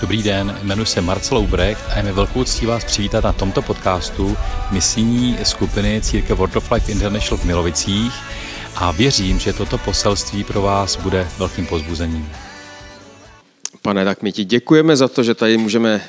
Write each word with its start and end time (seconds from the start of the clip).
Dobrý 0.00 0.22
den, 0.22 0.58
jmenuji 0.62 0.86
se 0.86 1.00
Marcel 1.00 1.38
Ubrecht 1.38 1.84
a 1.90 1.96
je 1.96 2.02
mi 2.02 2.12
velkou 2.12 2.44
ctí 2.44 2.66
vás 2.66 2.84
přivítat 2.84 3.24
na 3.24 3.32
tomto 3.32 3.62
podcastu 3.62 4.36
misijní 4.70 5.38
skupiny 5.42 6.00
Církev 6.02 6.38
World 6.38 6.56
of 6.56 6.70
Life 6.70 6.92
International 6.92 7.38
v 7.38 7.44
Milovicích 7.44 8.12
a 8.76 8.92
věřím, 8.92 9.38
že 9.38 9.52
toto 9.52 9.78
poselství 9.78 10.44
pro 10.44 10.62
vás 10.62 10.96
bude 10.96 11.28
velkým 11.38 11.66
pozbuzením. 11.66 12.30
Pane, 13.82 14.04
tak 14.04 14.22
my 14.22 14.32
ti 14.32 14.44
děkujeme 14.44 14.96
za 14.96 15.08
to, 15.08 15.22
že 15.22 15.34
tady 15.34 15.56
můžeme 15.56 16.00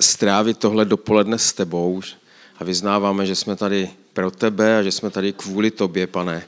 strávit 0.00 0.58
tohle 0.58 0.84
dopoledne 0.84 1.38
s 1.38 1.52
tebou 1.52 2.00
a 2.58 2.64
vyznáváme, 2.64 3.26
že 3.26 3.34
jsme 3.34 3.56
tady 3.56 3.90
pro 4.12 4.30
tebe 4.30 4.78
a 4.78 4.82
že 4.82 4.92
jsme 4.92 5.10
tady 5.10 5.32
kvůli 5.32 5.70
tobě, 5.70 6.06
pane. 6.06 6.42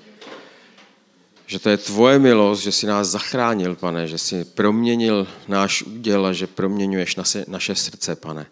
Že 1.47 1.59
to 1.59 1.69
je 1.69 1.77
tvoje 1.77 2.19
milost, 2.19 2.63
že 2.63 2.73
jsi 2.73 2.87
nás 2.87 3.09
zachránil, 3.09 3.75
pane, 3.75 4.09
že 4.09 4.19
jsi 4.19 4.45
proměnil 4.45 5.27
náš 5.49 5.83
úděl 5.83 6.27
a 6.27 6.33
že 6.33 6.47
proměňuješ 6.47 7.17
naše, 7.17 7.45
naše 7.49 7.75
srdce, 7.75 8.17
pane. 8.17 8.47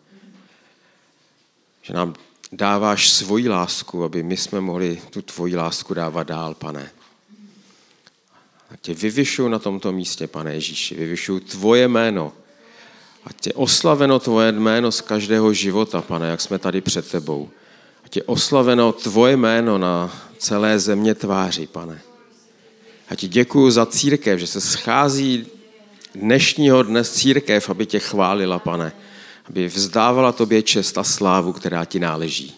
Že 1.82 1.94
nám 1.94 2.14
dáváš 2.52 3.10
svoji 3.10 3.48
lásku, 3.48 4.04
aby 4.04 4.22
my 4.22 4.36
jsme 4.36 4.60
mohli 4.60 5.02
tu 5.10 5.22
tvoji 5.22 5.56
lásku 5.56 5.94
dávat 5.94 6.26
dál, 6.26 6.54
pane. 6.54 6.90
Tak 8.68 8.80
tě 8.80 8.94
vyvyšuju 8.94 9.48
na 9.48 9.58
tomto 9.58 9.92
místě, 9.92 10.26
pane 10.26 10.54
Ježíši, 10.54 10.94
vyvyšuju 10.94 11.40
tvoje 11.40 11.88
jméno. 11.88 12.32
A 13.24 13.32
tě 13.32 13.52
oslaveno 13.52 14.18
tvoje 14.18 14.52
jméno 14.52 14.92
z 14.92 15.00
každého 15.00 15.52
života, 15.52 16.02
pane, 16.02 16.28
jak 16.28 16.40
jsme 16.40 16.58
tady 16.58 16.80
před 16.80 17.10
tebou. 17.10 17.50
A 18.04 18.08
tě 18.08 18.22
oslaveno 18.22 18.92
tvoje 18.92 19.36
jméno 19.36 19.78
na 19.78 20.22
celé 20.38 20.78
země 20.78 21.14
tváři, 21.14 21.66
pane. 21.66 22.00
A 23.14 23.16
ti 23.16 23.28
děkuju 23.28 23.70
za 23.70 23.86
církev, 23.86 24.41
že 24.41 24.46
se 24.46 24.60
schází 24.60 25.46
dnešního 26.14 26.82
dne 26.82 27.05
církev, 27.05 27.70
aby 27.70 27.86
tě 27.86 27.98
chválila, 27.98 28.59
pane. 28.59 28.92
Aby 29.48 29.68
vzdávala 29.68 30.32
tobě 30.32 30.62
čest 30.62 30.98
a 30.98 31.05
slávu, 31.05 31.52
která 31.52 31.84
ti 31.84 31.98
náleží. 31.98 32.55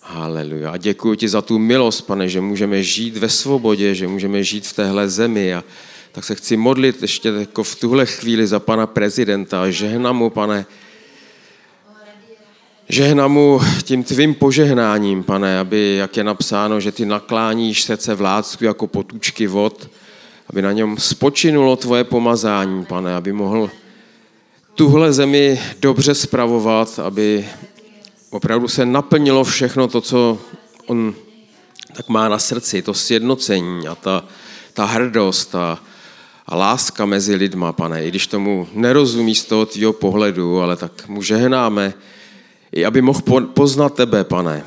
Haleluja. 0.00 0.70
A 0.70 0.76
děkuji 0.76 1.14
ti 1.14 1.28
za 1.28 1.42
tu 1.42 1.58
milost, 1.58 2.06
pane, 2.06 2.28
že 2.28 2.40
můžeme 2.40 2.82
žít 2.82 3.16
ve 3.16 3.28
svobodě, 3.28 3.94
že 3.94 4.08
můžeme 4.08 4.42
žít 4.44 4.66
v 4.66 4.72
téhle 4.72 5.08
zemi. 5.08 5.54
A 5.54 5.64
tak 6.12 6.24
se 6.24 6.34
chci 6.34 6.56
modlit 6.56 7.02
ještě 7.02 7.28
jako 7.28 7.62
v 7.62 7.76
tuhle 7.76 8.06
chvíli 8.06 8.46
za 8.46 8.60
pana 8.60 8.86
prezidenta 8.86 9.70
žehnám 9.70 10.16
mu, 10.16 10.30
pane, 10.30 10.66
Žehnám 12.92 13.32
mu 13.32 13.60
tím 13.82 14.04
tvým 14.04 14.34
požehnáním, 14.34 15.22
pane, 15.22 15.58
aby, 15.58 15.96
jak 15.98 16.16
je 16.16 16.24
napsáno, 16.24 16.80
že 16.80 16.92
ty 16.92 17.06
nakláníš 17.06 17.84
srdce 17.84 18.14
vládců 18.14 18.64
jako 18.64 18.86
potůčky 18.86 19.46
vod, 19.46 19.90
aby 20.50 20.62
na 20.62 20.72
něm 20.72 20.96
spočinulo 20.98 21.76
tvoje 21.76 22.04
pomazání, 22.04 22.84
pane, 22.84 23.14
aby 23.14 23.32
mohl 23.32 23.70
tuhle 24.74 25.12
zemi 25.12 25.60
dobře 25.80 26.14
spravovat, 26.14 26.98
aby 26.98 27.48
opravdu 28.30 28.68
se 28.68 28.86
naplnilo 28.86 29.44
všechno 29.44 29.88
to, 29.88 30.00
co 30.00 30.38
on 30.86 31.14
tak 31.96 32.08
má 32.08 32.28
na 32.28 32.38
srdci, 32.38 32.82
to 32.82 32.94
sjednocení 32.94 33.88
a 33.88 33.94
ta, 33.94 34.24
ta 34.72 34.84
hrdost 34.84 35.54
a, 35.54 35.78
a 36.46 36.56
láska 36.56 37.06
mezi 37.06 37.34
lidma, 37.34 37.72
pane. 37.72 38.04
I 38.04 38.08
když 38.08 38.26
tomu 38.26 38.68
nerozumí 38.74 39.34
z 39.34 39.44
toho 39.44 39.66
tvýho 39.66 39.92
pohledu, 39.92 40.60
ale 40.60 40.76
tak 40.76 41.08
mu 41.08 41.22
žehnáme, 41.22 41.94
aby 42.72 43.02
mohl 43.02 43.20
poznat 43.52 43.94
tebe, 43.94 44.24
pane. 44.24 44.64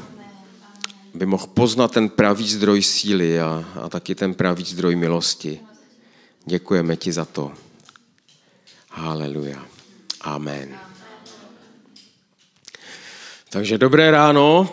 Aby 1.15 1.25
mohl 1.25 1.47
poznat 1.47 1.91
ten 1.91 2.09
pravý 2.09 2.45
zdroj 2.45 2.83
síly 2.83 3.41
a, 3.41 3.65
a 3.81 3.89
taky 3.89 4.15
ten 4.15 4.33
pravý 4.33 4.63
zdroj 4.63 4.95
milosti. 4.95 5.59
Děkujeme 6.45 6.95
ti 6.95 7.11
za 7.11 7.25
to. 7.25 7.51
Haleluja. 8.89 9.65
Amen. 10.21 10.77
Takže 13.49 13.77
dobré 13.77 14.11
ráno. 14.11 14.69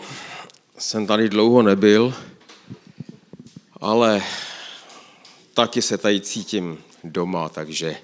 Jsem 0.77 1.07
tady 1.07 1.29
dlouho 1.29 1.61
nebyl, 1.61 2.13
ale 3.81 4.21
taky 5.53 5.81
se 5.81 5.97
tady 5.97 6.21
cítím 6.21 6.77
doma, 7.03 7.49
takže 7.49 7.97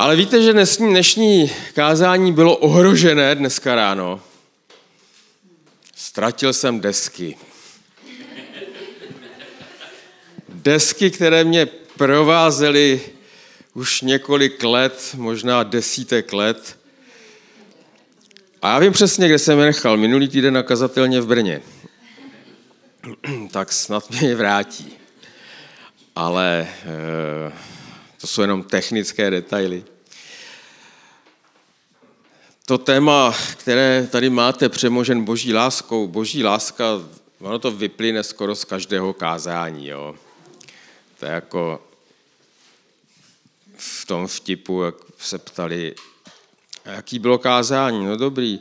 Ale 0.00 0.16
víte, 0.16 0.42
že 0.42 0.52
dnešní, 0.52 0.88
dnešní 0.88 1.50
kázání 1.74 2.32
bylo 2.32 2.56
ohrožené 2.56 3.34
dneska 3.34 3.74
ráno. 3.74 4.20
Ztratil 5.96 6.52
jsem 6.52 6.80
desky. 6.80 7.36
Desky, 10.48 11.10
které 11.10 11.44
mě 11.44 11.66
provázely 11.96 13.00
už 13.74 14.00
několik 14.00 14.62
let, 14.62 15.14
možná 15.14 15.62
desítek 15.62 16.32
let. 16.32 16.78
A 18.62 18.72
já 18.72 18.78
vím 18.78 18.92
přesně, 18.92 19.28
kde 19.28 19.38
jsem 19.38 19.58
je 19.58 19.64
nechal. 19.64 19.96
Minulý 19.96 20.28
týden 20.28 20.54
nakazatelně 20.54 21.20
v 21.20 21.26
Brně. 21.26 21.62
tak 23.50 23.72
snad 23.72 24.10
mě 24.10 24.28
je 24.28 24.34
vrátí. 24.34 24.92
Ale 26.16 26.68
e, 27.48 27.69
to 28.20 28.26
jsou 28.26 28.42
jenom 28.42 28.62
technické 28.62 29.30
detaily. 29.30 29.84
To 32.66 32.78
téma, 32.78 33.34
které 33.52 34.08
tady 34.10 34.30
máte 34.30 34.68
přemožen 34.68 35.24
boží 35.24 35.54
láskou, 35.54 36.06
boží 36.08 36.44
láska, 36.44 36.84
ono 37.40 37.58
to 37.58 37.70
vyplyne 37.70 38.22
skoro 38.22 38.54
z 38.54 38.64
každého 38.64 39.12
kázání. 39.12 39.88
Jo. 39.88 40.14
To 41.18 41.26
je 41.26 41.32
jako 41.32 41.82
v 43.76 44.06
tom 44.06 44.26
vtipu, 44.26 44.82
jak 44.82 44.94
se 45.18 45.38
ptali, 45.38 45.94
jaký 46.84 47.18
bylo 47.18 47.38
kázání. 47.38 48.06
No 48.06 48.16
dobrý. 48.16 48.60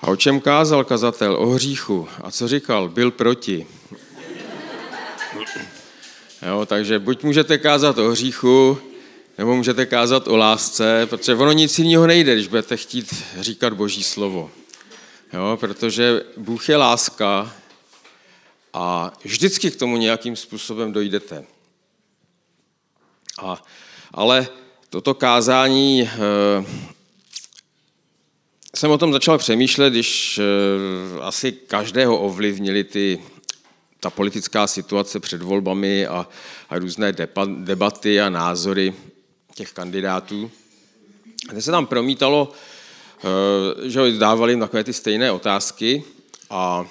A 0.00 0.06
o 0.06 0.16
čem 0.16 0.40
kázal 0.40 0.84
kazatel? 0.84 1.36
O 1.36 1.46
hříchu. 1.46 2.08
A 2.22 2.30
co 2.30 2.48
říkal? 2.48 2.88
Byl 2.88 3.10
proti. 3.10 3.66
Jo, 6.46 6.66
takže 6.66 6.98
buď 6.98 7.22
můžete 7.22 7.58
kázat 7.58 7.98
o 7.98 8.08
hříchu, 8.08 8.78
nebo 9.38 9.56
můžete 9.56 9.86
kázat 9.86 10.28
o 10.28 10.36
lásce, 10.36 11.06
protože 11.06 11.34
ono 11.34 11.52
nic 11.52 11.78
jiného 11.78 12.06
nejde, 12.06 12.34
když 12.34 12.48
budete 12.48 12.76
chtít 12.76 13.24
říkat 13.40 13.72
Boží 13.72 14.02
slovo. 14.02 14.50
Jo, 15.32 15.56
protože 15.60 16.22
Bůh 16.36 16.68
je 16.68 16.76
láska 16.76 17.54
a 18.72 19.12
vždycky 19.24 19.70
k 19.70 19.76
tomu 19.76 19.96
nějakým 19.96 20.36
způsobem 20.36 20.92
dojdete. 20.92 21.44
A, 23.38 23.62
ale 24.14 24.48
toto 24.90 25.14
kázání, 25.14 26.02
e, 26.02 26.08
jsem 28.76 28.90
o 28.90 28.98
tom 28.98 29.12
začal 29.12 29.38
přemýšlet, 29.38 29.90
když 29.90 30.38
e, 30.38 30.42
asi 31.20 31.52
každého 31.52 32.18
ovlivnili 32.18 32.84
ty 32.84 33.20
ta 34.02 34.10
politická 34.10 34.66
situace 34.66 35.20
před 35.20 35.42
volbami 35.42 36.06
a, 36.06 36.28
a 36.70 36.78
různé 36.78 37.12
debaty 37.56 38.20
a 38.20 38.30
názory 38.30 38.94
těch 39.54 39.72
kandidátů. 39.72 40.50
A 41.48 41.60
se 41.60 41.70
tam 41.70 41.86
promítalo, 41.86 42.52
eh, 43.82 43.88
že 43.88 44.12
dávali 44.18 44.56
takové 44.56 44.84
ty 44.84 44.92
stejné 44.92 45.32
otázky 45.32 46.04
a 46.50 46.86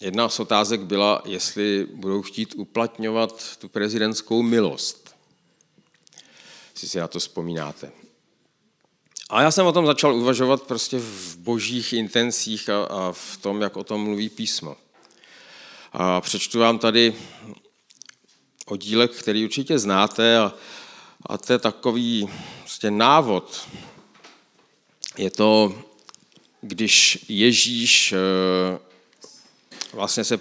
jedna 0.00 0.28
z 0.28 0.40
otázek 0.40 0.80
byla, 0.80 1.22
jestli 1.24 1.86
budou 1.94 2.22
chtít 2.22 2.54
uplatňovat 2.56 3.56
tu 3.56 3.68
prezidentskou 3.68 4.42
milost. 4.42 5.14
Jestli 6.72 6.88
si 6.88 6.98
na 6.98 7.08
to 7.08 7.18
vzpomínáte. 7.18 7.92
A 9.30 9.42
já 9.42 9.50
jsem 9.50 9.66
o 9.66 9.72
tom 9.72 9.86
začal 9.86 10.14
uvažovat 10.14 10.62
prostě 10.62 10.98
v 10.98 11.36
božích 11.36 11.92
intencích 11.92 12.68
a, 12.68 12.84
a 12.84 13.12
v 13.12 13.36
tom, 13.36 13.60
jak 13.60 13.76
o 13.76 13.84
tom 13.84 14.04
mluví 14.04 14.28
písmo. 14.28 14.76
A 16.00 16.20
přečtu 16.20 16.58
vám 16.58 16.78
tady 16.78 17.14
oddílek, 18.66 19.10
který 19.12 19.44
určitě 19.44 19.78
znáte 19.78 20.38
a, 20.38 20.54
a 21.26 21.38
to 21.38 21.52
je 21.52 21.58
takový 21.58 22.28
prostě 22.60 22.90
návod. 22.90 23.68
Je 25.16 25.30
to, 25.30 25.82
když 26.60 27.24
Ježíš 27.28 28.12
eh, 28.12 28.78
vlastně 29.92 30.24
se 30.24 30.40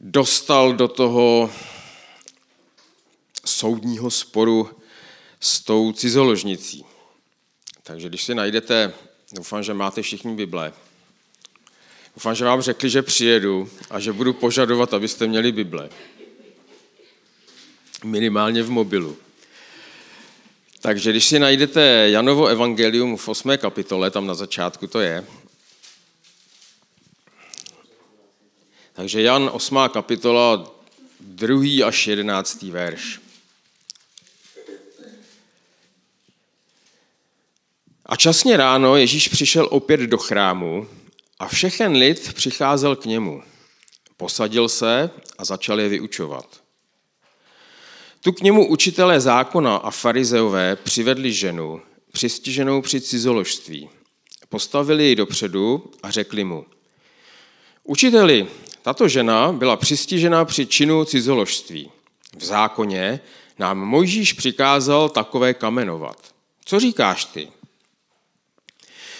dostal 0.00 0.72
do 0.72 0.88
toho 0.88 1.50
soudního 3.44 4.10
sporu 4.10 4.70
s 5.40 5.60
tou 5.60 5.92
cizoložnicí. 5.92 6.84
Takže 7.82 8.08
když 8.08 8.24
si 8.24 8.34
najdete, 8.34 8.92
doufám, 9.32 9.62
že 9.62 9.74
máte 9.74 10.02
všichni 10.02 10.34
Bible, 10.34 10.72
Doufám, 12.16 12.34
že 12.34 12.44
vám 12.44 12.62
řekli, 12.62 12.90
že 12.90 13.02
přijedu 13.02 13.70
a 13.90 14.00
že 14.00 14.12
budu 14.12 14.32
požadovat, 14.32 14.94
abyste 14.94 15.26
měli 15.26 15.52
Bible. 15.52 15.88
Minimálně 18.04 18.62
v 18.62 18.70
mobilu. 18.70 19.16
Takže 20.80 21.10
když 21.10 21.26
si 21.26 21.38
najdete 21.38 21.80
Janovo 22.10 22.46
evangelium 22.46 23.16
v 23.16 23.28
8. 23.28 23.58
kapitole, 23.58 24.10
tam 24.10 24.26
na 24.26 24.34
začátku 24.34 24.86
to 24.86 25.00
je. 25.00 25.24
Takže 28.92 29.22
Jan 29.22 29.50
8. 29.52 29.78
kapitola 29.92 30.72
2. 31.20 31.86
až 31.86 32.06
11. 32.06 32.62
verš. 32.62 33.20
A 38.06 38.16
časně 38.16 38.56
ráno 38.56 38.96
Ježíš 38.96 39.28
přišel 39.28 39.68
opět 39.70 40.00
do 40.00 40.18
chrámu, 40.18 40.88
a 41.38 41.46
všechen 41.48 41.92
lid 41.92 42.34
přicházel 42.34 42.96
k 42.96 43.04
němu. 43.04 43.42
Posadil 44.16 44.68
se 44.68 45.10
a 45.38 45.44
začal 45.44 45.80
je 45.80 45.88
vyučovat. 45.88 46.60
Tu 48.20 48.32
k 48.32 48.40
němu 48.40 48.68
učitelé 48.68 49.20
zákona 49.20 49.76
a 49.76 49.90
farizeové 49.90 50.76
přivedli 50.76 51.32
ženu, 51.32 51.80
přistiženou 52.12 52.82
při 52.82 53.00
cizoložství. 53.00 53.88
Postavili 54.48 55.04
ji 55.04 55.16
dopředu 55.16 55.90
a 56.02 56.10
řekli 56.10 56.44
mu, 56.44 56.66
učiteli, 57.84 58.46
tato 58.82 59.08
žena 59.08 59.52
byla 59.52 59.76
přistižena 59.76 60.44
při 60.44 60.66
činu 60.66 61.04
cizoložství. 61.04 61.90
V 62.36 62.44
zákoně 62.44 63.20
nám 63.58 63.78
Mojžíš 63.78 64.32
přikázal 64.32 65.08
takové 65.08 65.54
kamenovat. 65.54 66.34
Co 66.64 66.80
říkáš 66.80 67.24
ty? 67.24 67.48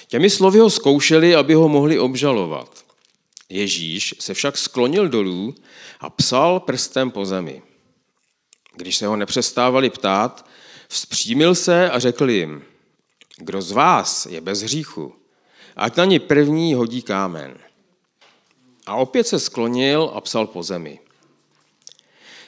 Těmi 0.09 0.31
slovy 0.31 0.59
ho 0.59 0.71
zkoušeli, 0.71 1.35
aby 1.35 1.55
ho 1.55 1.69
mohli 1.69 1.99
obžalovat. 1.99 2.85
Ježíš 3.49 4.15
se 4.19 4.35
však 4.35 4.59
sklonil 4.59 5.09
dolů 5.09 5.55
a 6.01 6.11
psal 6.11 6.61
prstem 6.61 7.11
po 7.11 7.27
zemi. 7.27 7.63
Když 8.77 8.97
se 8.97 9.07
ho 9.07 9.17
nepřestávali 9.17 9.91
ptát, 9.91 10.47
vzpřímil 10.89 11.55
se 11.55 11.91
a 11.91 11.99
řekl 11.99 12.31
jim, 12.31 12.63
kdo 13.37 13.63
z 13.63 13.73
vás 13.73 14.27
je 14.27 14.41
bez 14.41 14.63
hříchu, 14.63 15.15
ať 15.77 15.97
na 15.97 16.05
ní 16.05 16.19
první 16.19 16.75
hodí 16.75 17.03
kámen. 17.03 17.59
A 18.87 18.95
opět 18.95 19.27
se 19.27 19.41
sklonil 19.41 20.11
a 20.15 20.21
psal 20.21 20.47
po 20.47 20.63
zemi. 20.63 20.99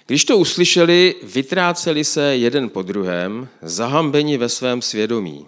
Když 0.06 0.24
to 0.24 0.38
uslyšeli, 0.38 1.14
vytráceli 1.22 2.04
se 2.04 2.36
jeden 2.36 2.70
po 2.70 2.82
druhém, 2.82 3.48
zahambeni 3.62 4.36
ve 4.36 4.48
svém 4.48 4.82
svědomí. 4.82 5.46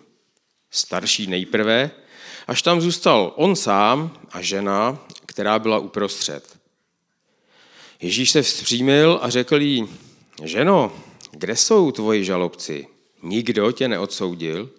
Starší 0.70 1.26
nejprve, 1.26 1.90
až 2.50 2.62
tam 2.62 2.80
zůstal 2.80 3.32
on 3.36 3.56
sám 3.56 4.18
a 4.30 4.42
žena, 4.42 4.98
která 5.26 5.58
byla 5.58 5.78
uprostřed. 5.78 6.58
Ježíš 8.00 8.30
se 8.30 8.42
vzpřímil 8.42 9.18
a 9.22 9.30
řekl 9.30 9.60
jí, 9.60 9.88
ženo, 10.42 10.92
kde 11.30 11.56
jsou 11.56 11.92
tvoji 11.92 12.24
žalobci? 12.24 12.86
Nikdo 13.22 13.72
tě 13.72 13.88
neodsoudil? 13.88 14.70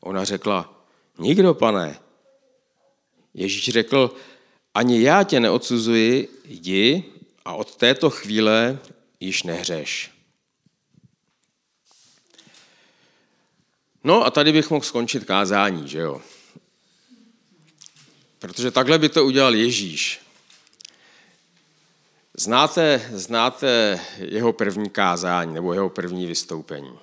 Ona 0.00 0.24
řekla, 0.24 0.84
nikdo, 1.18 1.54
pane. 1.54 1.98
Ježíš 3.34 3.68
řekl, 3.68 4.14
ani 4.74 5.02
já 5.02 5.22
tě 5.22 5.40
neodsuzuji, 5.40 6.28
jdi 6.44 7.04
a 7.44 7.52
od 7.54 7.76
této 7.76 8.10
chvíle 8.10 8.78
již 9.20 9.42
nehřeš. 9.42 10.10
No 14.04 14.26
a 14.26 14.30
tady 14.30 14.52
bych 14.52 14.70
mohl 14.70 14.84
skončit 14.84 15.24
kázání, 15.24 15.88
že 15.88 15.98
jo? 15.98 16.20
Protože 18.40 18.70
takhle 18.70 18.98
by 18.98 19.08
to 19.08 19.24
udělal 19.24 19.54
Ježíš. 19.54 20.20
Znáte, 22.34 23.10
znáte 23.12 24.00
jeho 24.18 24.52
první 24.52 24.90
kázání 24.90 25.54
nebo 25.54 25.74
jeho 25.74 25.88
první 25.88 26.26
vystoupení. 26.26 26.98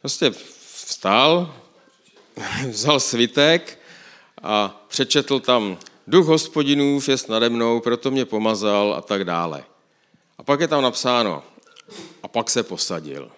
Prostě 0.00 0.30
vstal, 0.74 1.54
vzal 2.68 3.00
svitek 3.00 3.78
a 4.42 4.84
přečetl 4.88 5.40
tam 5.40 5.78
Duch 6.06 6.26
hospodinův 6.26 7.08
je 7.08 7.16
nade 7.28 7.48
mnou, 7.48 7.80
proto 7.80 8.10
mě 8.10 8.24
pomazal 8.24 8.94
a 8.94 9.00
tak 9.00 9.24
dále. 9.24 9.64
A 10.38 10.42
pak 10.42 10.60
je 10.60 10.68
tam 10.68 10.82
napsáno, 10.82 11.42
a 12.22 12.28
pak 12.28 12.50
se 12.50 12.62
posadil. 12.62 13.30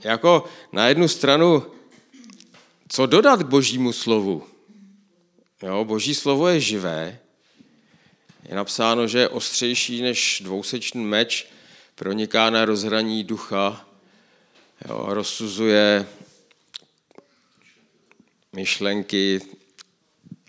Jako 0.00 0.44
na 0.72 0.86
jednu 0.86 1.08
stranu, 1.08 1.73
co 2.88 3.06
dodat 3.06 3.42
k 3.42 3.46
božímu 3.46 3.92
slovu? 3.92 4.46
Jo, 5.62 5.84
boží 5.84 6.14
slovo 6.14 6.48
je 6.48 6.60
živé. 6.60 7.18
Je 8.48 8.54
napsáno, 8.54 9.08
že 9.08 9.18
je 9.18 9.28
ostřejší 9.28 10.02
než 10.02 10.42
dvousečný 10.44 11.04
meč, 11.04 11.46
proniká 11.94 12.50
na 12.50 12.64
rozhraní 12.64 13.24
ducha, 13.24 13.88
jo, 14.88 15.06
rozsuzuje 15.08 16.06
myšlenky 18.52 19.40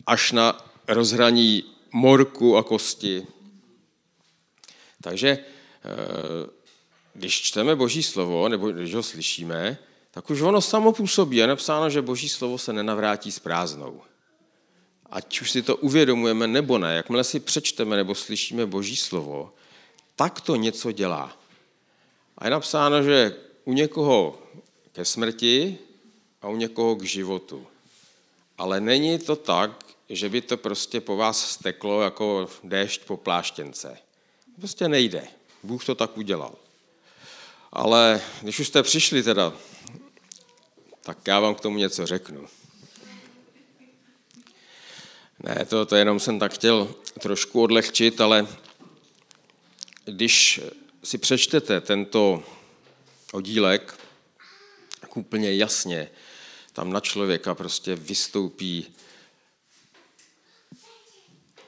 až 0.08 0.32
na 0.32 0.72
rozhraní 0.88 1.64
morku 1.92 2.58
a 2.58 2.64
kosti. 2.64 3.28
Takže 5.02 5.30
eh, 5.30 5.46
když 7.14 7.42
čteme 7.42 7.76
Boží 7.76 8.04
slovo, 8.04 8.50
nebo 8.50 8.72
když 8.72 8.94
ho 8.94 9.04
slyšíme, 9.04 9.78
tak 10.16 10.30
už 10.30 10.42
ono 10.42 10.62
samo 10.62 10.92
působí. 10.92 11.38
Je 11.38 11.48
napsáno, 11.48 11.90
že 11.90 12.02
Boží 12.02 12.30
slovo 12.30 12.58
se 12.58 12.74
nenavrátí 12.74 13.32
s 13.32 13.40
prázdnou. 13.40 14.02
Ať 15.12 15.42
už 15.42 15.52
si 15.52 15.62
to 15.62 15.76
uvědomujeme 15.76 16.48
nebo 16.48 16.78
ne, 16.78 16.96
jakmile 16.96 17.24
si 17.24 17.40
přečteme 17.40 17.96
nebo 17.96 18.16
slyšíme 18.16 18.66
Boží 18.66 18.96
slovo, 18.96 19.54
tak 20.16 20.42
to 20.42 20.56
něco 20.56 20.92
dělá. 20.92 21.38
A 22.38 22.46
je 22.46 22.52
napsáno, 22.52 23.04
že 23.04 23.36
u 23.66 23.74
někoho 23.74 24.40
ke 24.92 25.06
smrti 25.06 25.78
a 26.42 26.48
u 26.48 26.56
někoho 26.56 26.96
k 26.96 27.04
životu. 27.04 27.68
Ale 28.58 28.82
není 28.82 29.20
to 29.20 29.36
tak, 29.36 29.84
že 30.10 30.30
by 30.30 30.42
to 30.42 30.58
prostě 30.58 31.02
po 31.02 31.18
vás 31.18 31.52
steklo 31.52 32.02
jako 32.02 32.48
déšť 32.64 33.06
po 33.06 33.18
pláštěnce. 33.18 33.98
Prostě 34.58 34.88
nejde. 34.88 35.28
Bůh 35.64 35.86
to 35.86 35.96
tak 35.96 36.18
udělal. 36.18 36.56
Ale 37.72 38.22
když 38.42 38.60
už 38.60 38.68
jste 38.68 38.84
přišli 38.84 39.24
teda, 39.24 39.54
tak 41.06 41.28
já 41.28 41.40
vám 41.40 41.56
k 41.56 41.62
tomu 41.62 41.78
něco 41.78 42.06
řeknu. 42.06 42.48
Ne, 45.44 45.66
to, 45.66 45.86
to 45.86 45.96
jenom 45.96 46.20
jsem 46.20 46.40
tak 46.40 46.54
chtěl 46.54 46.96
trošku 47.20 47.62
odlehčit, 47.62 48.22
ale 48.22 48.48
když 50.06 50.62
si 51.04 51.18
přečtete 51.18 51.82
tento 51.82 52.44
oddílek, 53.32 54.00
tak 55.00 55.18
úplně 55.18 55.56
jasně 55.56 56.10
tam 56.74 56.94
na 56.94 57.00
člověka 57.00 57.56
prostě 57.56 57.96
vystoupí 57.96 58.96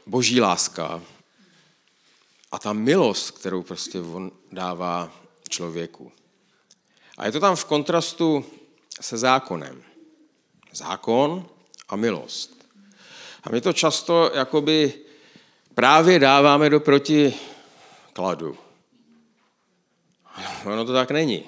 boží 0.05 0.41
láska 0.41 1.03
a 2.51 2.59
ta 2.59 2.73
milost, 2.73 3.31
kterou 3.31 3.63
prostě 3.63 3.99
on 3.99 4.31
dává 4.51 5.21
člověku. 5.49 6.11
A 7.17 7.25
je 7.25 7.31
to 7.31 7.39
tam 7.39 7.55
v 7.55 7.65
kontrastu 7.65 8.45
se 9.03 9.17
zákonem. 9.17 9.83
Zákon 10.71 11.45
a 11.89 11.95
milost. 11.95 12.65
A 13.43 13.49
my 13.49 13.61
to 13.61 13.73
často 13.73 14.31
jakoby 14.33 14.93
právě 15.75 16.19
dáváme 16.19 16.69
do 16.69 16.79
protikladu. 16.79 18.57
Ono 20.65 20.85
to 20.85 20.93
tak 20.93 21.11
není. 21.11 21.43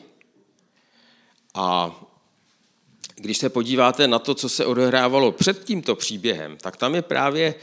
A 1.55 1.95
když 3.15 3.37
se 3.37 3.49
podíváte 3.49 4.07
na 4.07 4.19
to, 4.19 4.35
co 4.35 4.49
se 4.49 4.65
odehrávalo 4.65 5.31
před 5.31 5.63
tímto 5.63 5.95
příběhem, 5.95 6.57
tak 6.57 6.77
tam 6.77 6.95
je 6.95 7.01
právě 7.01 7.55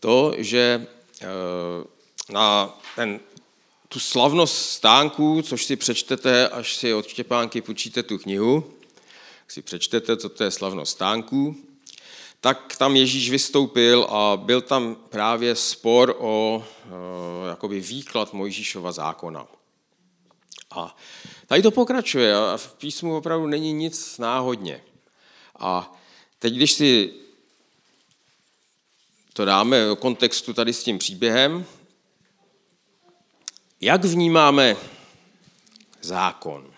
to, 0.00 0.34
že 0.36 0.86
eh, 1.22 1.26
na 2.32 2.78
ten, 2.96 3.20
tu 3.88 4.00
slavnost 4.00 4.70
stánků, 4.70 5.42
což 5.42 5.64
si 5.64 5.76
přečtete, 5.76 6.48
až 6.48 6.76
si 6.76 6.94
od 6.94 7.06
Štěpánky 7.06 7.60
půjčíte 7.60 8.02
tu 8.02 8.18
knihu, 8.18 8.77
si 9.48 9.62
přečtete, 9.62 10.16
co 10.16 10.28
to 10.28 10.44
je 10.44 10.50
slavnost 10.50 10.92
stánků, 10.92 11.56
tak 12.40 12.76
tam 12.76 12.96
Ježíš 12.96 13.30
vystoupil 13.30 14.04
a 14.04 14.36
byl 14.36 14.60
tam 14.60 14.94
právě 14.94 15.54
spor 15.54 16.16
o 16.18 16.64
eh, 16.64 17.48
jakoby 17.48 17.80
výklad 17.80 18.32
Mojžíšova 18.32 18.92
zákona. 18.92 19.46
A 20.70 20.96
tady 21.46 21.62
to 21.62 21.70
pokračuje 21.70 22.36
a 22.36 22.56
v 22.56 22.74
písmu 22.74 23.16
opravdu 23.16 23.46
není 23.46 23.72
nic 23.72 24.18
náhodně. 24.18 24.84
A 25.58 25.98
teď, 26.38 26.54
když 26.54 26.72
si 26.72 27.12
to 29.32 29.44
dáme 29.44 29.86
do 29.86 29.96
kontextu 29.96 30.52
tady 30.52 30.72
s 30.72 30.84
tím 30.84 30.98
příběhem, 30.98 31.66
jak 33.80 34.04
vnímáme 34.04 34.76
zákon? 36.00 36.77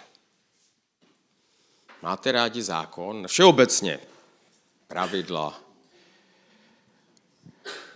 Máte 2.03 2.33
rádi 2.33 2.63
zákon? 2.63 3.27
Všeobecně 3.27 3.99
pravidla. 4.89 5.61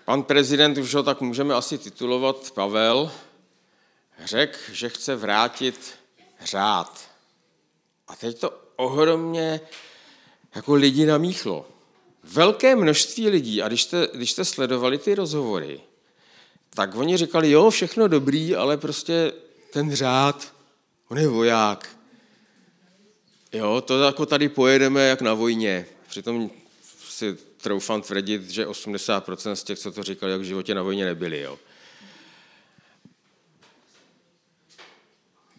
Pan 0.04 0.22
prezident, 0.22 0.78
už 0.78 0.94
ho 0.94 1.02
tak 1.02 1.20
můžeme 1.20 1.54
asi 1.54 1.78
titulovat, 1.78 2.50
Pavel, 2.50 3.12
řekl, 4.24 4.58
že 4.72 4.88
chce 4.88 5.16
vrátit 5.16 5.94
řád. 6.44 7.00
A 8.08 8.16
teď 8.16 8.38
to 8.38 8.60
ohromně 8.76 9.60
jako 10.54 10.74
lidi 10.74 11.06
namíchlo. 11.06 11.66
Velké 12.22 12.76
množství 12.76 13.28
lidí, 13.28 13.62
a 13.62 13.68
když 13.68 13.82
jste, 13.82 14.08
když 14.14 14.32
jste 14.32 14.44
sledovali 14.44 14.98
ty 14.98 15.14
rozhovory, 15.14 15.80
tak 16.74 16.94
oni 16.94 17.16
říkali, 17.16 17.50
jo, 17.50 17.70
všechno 17.70 18.08
dobrý, 18.08 18.56
ale 18.56 18.76
prostě 18.76 19.32
ten 19.72 19.94
řád, 19.94 20.54
on 21.08 21.18
je 21.18 21.28
voják. 21.28 21.88
Jo, 23.54 23.80
to 23.80 24.02
jako 24.02 24.26
tady 24.26 24.48
pojedeme 24.48 25.02
jak 25.02 25.20
na 25.20 25.34
vojně. 25.34 25.86
Přitom 26.08 26.50
si 27.08 27.34
troufám 27.34 28.02
tvrdit, 28.02 28.50
že 28.50 28.66
80% 28.66 29.52
z 29.52 29.64
těch, 29.64 29.78
co 29.78 29.92
to 29.92 30.02
říkali, 30.02 30.32
jak 30.32 30.40
v 30.40 30.44
životě 30.44 30.74
na 30.74 30.82
vojně 30.82 31.04
nebyli. 31.04 31.40
Jo. 31.40 31.58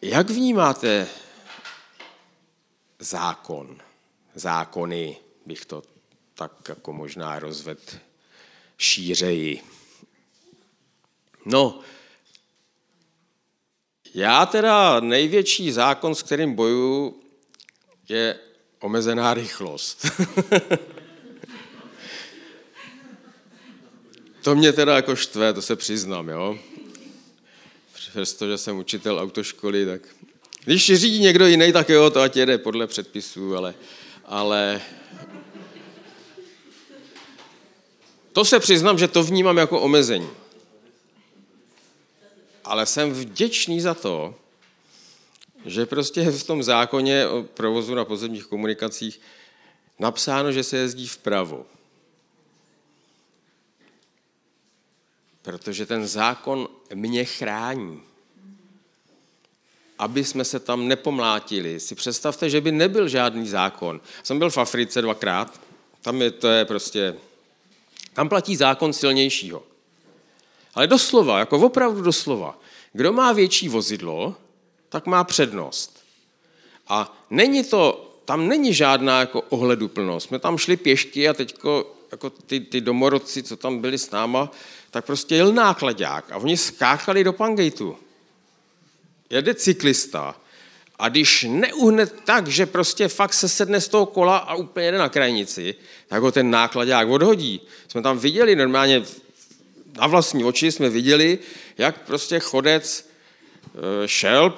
Jak 0.02 0.30
vnímáte 0.30 1.08
zákon, 3.00 3.78
zákony, 4.36 5.18
bych 5.46 5.66
to 5.66 5.84
tak 6.34 6.52
jako 6.70 6.94
možná 6.94 7.40
rozvedl 7.40 7.82
šířeji? 8.78 9.64
No, 11.46 11.80
já 14.14 14.46
teda 14.46 15.00
největší 15.00 15.72
zákon, 15.72 16.16
s 16.16 16.24
kterým 16.24 16.56
bojuju, 16.56 17.25
je 18.10 18.40
omezená 18.80 19.34
rychlost. 19.34 20.06
to 24.42 24.56
mě 24.56 24.74
teda 24.74 24.96
jako 24.96 25.16
štve, 25.16 25.54
to 25.54 25.62
se 25.62 25.76
přiznám, 25.76 26.30
jo. 26.30 26.60
Přestože 27.94 28.58
jsem 28.58 28.78
učitel 28.78 29.20
autoškoly, 29.20 29.86
tak 29.86 30.02
když 30.64 30.96
řídí 30.96 31.20
někdo 31.20 31.48
jiný, 31.48 31.74
tak 31.74 31.90
jo, 31.90 32.10
to 32.10 32.22
ať 32.22 32.36
jede 32.36 32.58
podle 32.58 32.88
předpisů, 32.88 33.56
ale, 33.56 33.74
ale 34.26 34.82
to 38.34 38.46
se 38.46 38.60
přiznám, 38.60 38.98
že 38.98 39.08
to 39.08 39.24
vnímám 39.24 39.58
jako 39.58 39.82
omezení. 39.82 40.30
Ale 42.64 42.86
jsem 42.86 43.14
vděčný 43.14 43.82
za 43.82 43.94
to, 43.94 44.36
že 45.66 45.86
prostě 45.86 46.32
v 46.32 46.44
tom 46.44 46.64
zákoně 46.64 47.28
o 47.28 47.44
provozu 47.44 47.96
na 47.96 48.06
pozemních 48.06 48.46
komunikacích 48.46 49.22
napsáno, 50.00 50.52
že 50.52 50.64
se 50.64 50.78
jezdí 50.78 51.08
vpravo. 51.08 51.66
Protože 55.42 55.86
ten 55.86 56.08
zákon 56.08 56.68
mě 56.94 57.26
chrání. 57.26 58.02
Aby 60.00 60.24
jsme 60.24 60.46
se 60.46 60.60
tam 60.60 60.88
nepomlátili. 60.88 61.80
Si 61.80 61.96
představte, 61.96 62.50
že 62.50 62.62
by 62.62 62.72
nebyl 62.72 63.08
žádný 63.08 63.48
zákon. 63.48 64.02
Jsem 64.24 64.40
byl 64.40 64.50
v 64.50 64.58
Africe 64.58 65.02
dvakrát, 65.02 65.62
tam 66.02 66.22
je 66.22 66.32
to 66.32 66.48
je 66.48 66.66
prostě, 66.66 67.16
tam 68.14 68.30
platí 68.30 68.56
zákon 68.56 68.94
silnějšího. 68.94 69.64
Ale 70.74 70.88
doslova, 70.88 71.40
jako 71.40 71.60
opravdu 71.60 72.02
doslova. 72.02 72.60
Kdo 72.94 73.14
má 73.14 73.32
větší 73.32 73.70
vozidlo, 73.70 74.36
tak 74.96 75.06
má 75.06 75.24
přednost. 75.24 76.04
A 76.88 77.18
není 77.30 77.64
to, 77.64 78.12
tam 78.26 78.48
není 78.48 78.74
žádná 78.74 79.20
jako 79.20 79.42
ohleduplnost. 79.42 80.28
Jsme 80.28 80.40
tam 80.40 80.58
šli 80.58 80.78
pěšky 80.78 81.30
a 81.30 81.34
teďko 81.34 81.96
jako 82.12 82.30
ty, 82.30 82.60
ty 82.60 82.82
domorodci, 82.82 83.44
co 83.44 83.58
tam 83.58 83.80
byli 83.80 83.98
s 83.98 84.12
náma, 84.12 84.52
tak 84.92 85.06
prostě 85.06 85.36
jel 85.36 85.54
nákladák 85.54 86.32
a 86.32 86.38
oni 86.38 86.58
skákali 86.58 87.24
do 87.24 87.34
pangejtu. 87.34 87.98
Jede 89.30 89.54
cyklista 89.54 90.36
a 91.00 91.10
když 91.10 91.46
neuhne 91.50 92.06
tak, 92.06 92.48
že 92.48 92.66
prostě 92.66 93.08
fakt 93.08 93.34
se 93.34 93.50
sedne 93.50 93.82
z 93.82 93.88
toho 93.88 94.06
kola 94.06 94.38
a 94.38 94.56
úplně 94.56 94.86
jede 94.86 94.98
na 94.98 95.10
krajnici, 95.10 95.76
tak 96.08 96.22
ho 96.22 96.32
ten 96.32 96.50
nákladák 96.50 97.08
odhodí. 97.08 97.62
Jsme 97.88 98.02
tam 98.02 98.20
viděli 98.20 98.56
normálně, 98.56 99.04
na 100.00 100.08
vlastní 100.08 100.44
oči 100.44 100.72
jsme 100.72 100.90
viděli, 100.90 101.40
jak 101.78 102.06
prostě 102.06 102.40
chodec 102.40 103.15
Eh, 103.74 104.08
šel 104.08 104.56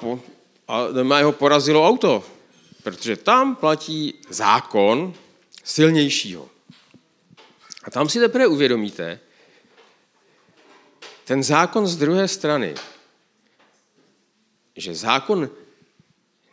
a 0.68 0.86
normálně 0.92 1.24
ho 1.24 1.32
porazilo 1.32 1.88
auto, 1.88 2.24
protože 2.82 3.16
tam 3.16 3.56
platí 3.56 4.14
zákon 4.28 5.14
silnějšího. 5.64 6.48
A 7.84 7.90
tam 7.90 8.08
si 8.08 8.20
teprve 8.20 8.46
uvědomíte, 8.46 9.20
ten 11.24 11.42
zákon 11.42 11.86
z 11.86 11.96
druhé 11.96 12.28
strany, 12.28 12.74
že 14.76 14.94
zákon 14.94 15.50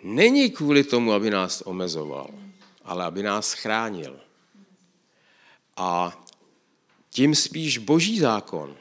není 0.04 0.52
kvůli 0.52 0.84
tomu, 0.84 1.14
aby 1.14 1.30
nás 1.30 1.64
omezoval, 1.66 2.30
ale 2.84 3.06
aby 3.06 3.24
nás 3.24 3.54
chránil. 3.54 4.20
A 5.78 6.24
tím 7.10 7.36
spíš 7.36 7.78
boží 7.78 8.20
zákon 8.20 8.76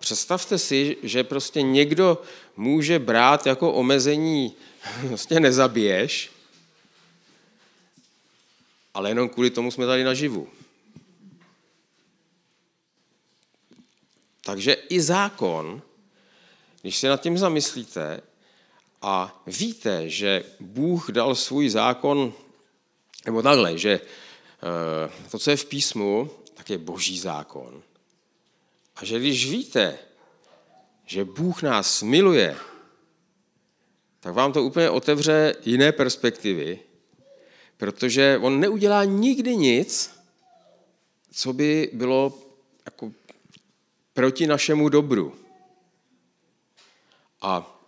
Představte 0.00 0.58
si, 0.58 0.96
že 1.02 1.24
prostě 1.24 1.62
někdo 1.62 2.22
může 2.56 2.98
brát 2.98 3.46
jako 3.46 3.72
omezení, 3.72 4.54
prostě 5.08 5.40
nezabiješ, 5.40 6.30
ale 8.94 9.10
jenom 9.10 9.28
kvůli 9.28 9.50
tomu 9.50 9.70
jsme 9.70 9.86
tady 9.86 10.04
naživu. 10.04 10.48
Takže 14.44 14.72
i 14.72 15.00
zákon, 15.00 15.82
když 16.82 16.96
se 16.96 17.08
nad 17.08 17.22
tím 17.22 17.38
zamyslíte 17.38 18.20
a 19.02 19.42
víte, 19.46 20.08
že 20.08 20.44
Bůh 20.60 21.10
dal 21.10 21.34
svůj 21.34 21.68
zákon, 21.68 22.32
nebo 23.26 23.42
takhle, 23.42 23.78
že 23.78 24.00
eh, 24.00 25.10
to, 25.30 25.38
co 25.38 25.50
je 25.50 25.56
v 25.56 25.64
písmu, 25.64 26.30
tak 26.54 26.70
je 26.70 26.78
boží 26.78 27.18
zákon. 27.18 27.82
A 29.00 29.04
že 29.04 29.18
když 29.18 29.50
víte, 29.50 29.98
že 31.06 31.24
Bůh 31.24 31.62
nás 31.62 32.02
miluje, 32.02 32.56
tak 34.20 34.34
vám 34.34 34.52
to 34.52 34.64
úplně 34.64 34.90
otevře 34.90 35.54
jiné 35.64 35.92
perspektivy, 35.92 36.78
protože 37.76 38.38
on 38.42 38.60
neudělá 38.60 39.04
nikdy 39.04 39.56
nic, 39.56 40.10
co 41.32 41.52
by 41.52 41.90
bylo 41.92 42.38
jako 42.84 43.12
proti 44.12 44.46
našemu 44.46 44.88
dobru. 44.88 45.36
A 47.40 47.80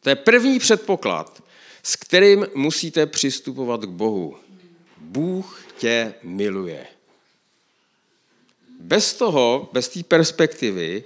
to 0.00 0.08
je 0.08 0.16
první 0.16 0.58
předpoklad, 0.58 1.42
s 1.82 1.96
kterým 1.96 2.46
musíte 2.54 3.06
přistupovat 3.06 3.80
k 3.80 3.88
Bohu. 3.88 4.36
Bůh 4.98 5.64
tě 5.78 6.14
miluje. 6.22 6.86
Bez 8.82 9.14
toho, 9.14 9.68
bez 9.72 9.88
té 9.88 10.02
perspektivy, 10.02 11.04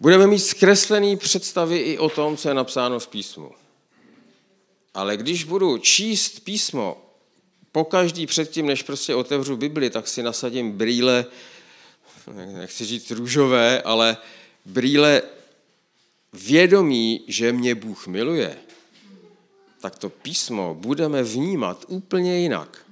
budeme 0.00 0.26
mít 0.26 0.38
zkreslené 0.38 1.16
představy 1.16 1.78
i 1.78 1.98
o 1.98 2.08
tom, 2.08 2.36
co 2.36 2.48
je 2.48 2.54
napsáno 2.54 2.98
v 2.98 3.08
písmu. 3.08 3.50
Ale 4.94 5.16
když 5.16 5.44
budu 5.44 5.78
číst 5.78 6.40
písmo 6.40 7.02
po 7.72 7.84
každý 7.84 8.26
předtím, 8.26 8.66
než 8.66 8.82
prostě 8.82 9.14
otevřu 9.14 9.56
Bibli, 9.56 9.90
tak 9.90 10.08
si 10.08 10.22
nasadím 10.22 10.72
brýle, 10.72 11.26
nechci 12.34 12.84
říct 12.84 13.10
růžové, 13.10 13.82
ale 13.82 14.16
brýle 14.64 15.22
vědomí, 16.32 17.24
že 17.28 17.52
mě 17.52 17.74
Bůh 17.74 18.06
miluje, 18.06 18.58
tak 19.80 19.98
to 19.98 20.10
písmo 20.10 20.74
budeme 20.74 21.22
vnímat 21.22 21.84
úplně 21.88 22.38
jinak. 22.38 22.85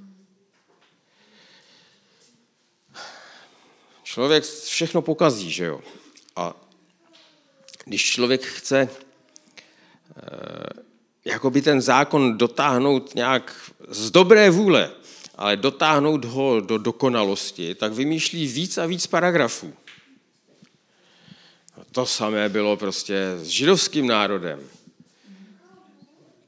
Člověk 4.14 4.44
všechno 4.44 5.02
pokazí, 5.02 5.50
že 5.50 5.64
jo? 5.64 5.80
A 6.36 6.54
když 7.84 8.04
člověk 8.10 8.44
chce 8.44 8.88
eh, 8.88 10.82
jakoby 11.24 11.62
ten 11.62 11.80
zákon 11.80 12.38
dotáhnout 12.38 13.14
nějak 13.14 13.70
z 13.88 14.10
dobré 14.10 14.50
vůle, 14.50 14.90
ale 15.34 15.56
dotáhnout 15.56 16.24
ho 16.24 16.60
do 16.60 16.78
dokonalosti, 16.78 17.74
tak 17.74 17.92
vymýšlí 17.92 18.46
víc 18.46 18.78
a 18.78 18.86
víc 18.86 19.06
paragrafů. 19.06 19.74
To 21.92 22.06
samé 22.06 22.48
bylo 22.48 22.76
prostě 22.76 23.34
s 23.36 23.46
židovským 23.46 24.06
národem. 24.06 24.60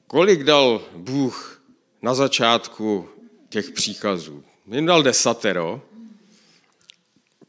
Kolik 0.07 0.45
dal 0.45 0.83
Bůh 0.97 1.63
na 2.03 2.15
začátku 2.15 3.09
těch 3.49 3.71
příkazů? 3.71 4.45
Jim 4.73 4.87
dal 4.87 5.03
desatero, 5.03 5.83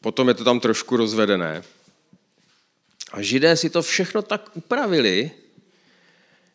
Potom 0.08 0.28
je 0.28 0.40
to 0.40 0.44
tam 0.48 0.60
trošku 0.60 0.98
rozvedené. 0.98 1.64
A 3.12 3.22
židé 3.22 3.58
si 3.58 3.70
to 3.70 3.82
všechno 3.82 4.22
tak 4.22 4.56
upravili, 4.56 5.32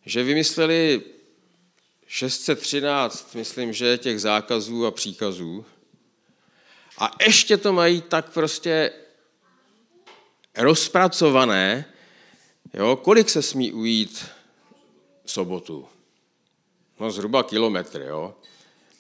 že 0.07 0.23
vymysleli 0.23 1.03
613, 2.07 3.35
myslím, 3.35 3.73
že 3.73 3.99
těch 3.99 4.21
zákazů 4.21 4.87
a 4.87 4.91
příkazů. 4.91 5.65
A 6.99 7.11
ještě 7.21 7.57
to 7.57 7.73
mají 7.73 8.01
tak 8.01 8.33
prostě 8.33 8.93
rozpracované, 10.57 11.85
jo, 12.75 12.97
kolik 12.97 13.31
se 13.31 13.43
smí 13.43 13.73
ujít 13.73 14.27
v 15.25 15.31
sobotu. 15.31 15.89
No 17.01 17.11
zhruba 17.11 17.43
kilometr, 17.43 18.01
jo. 18.01 18.35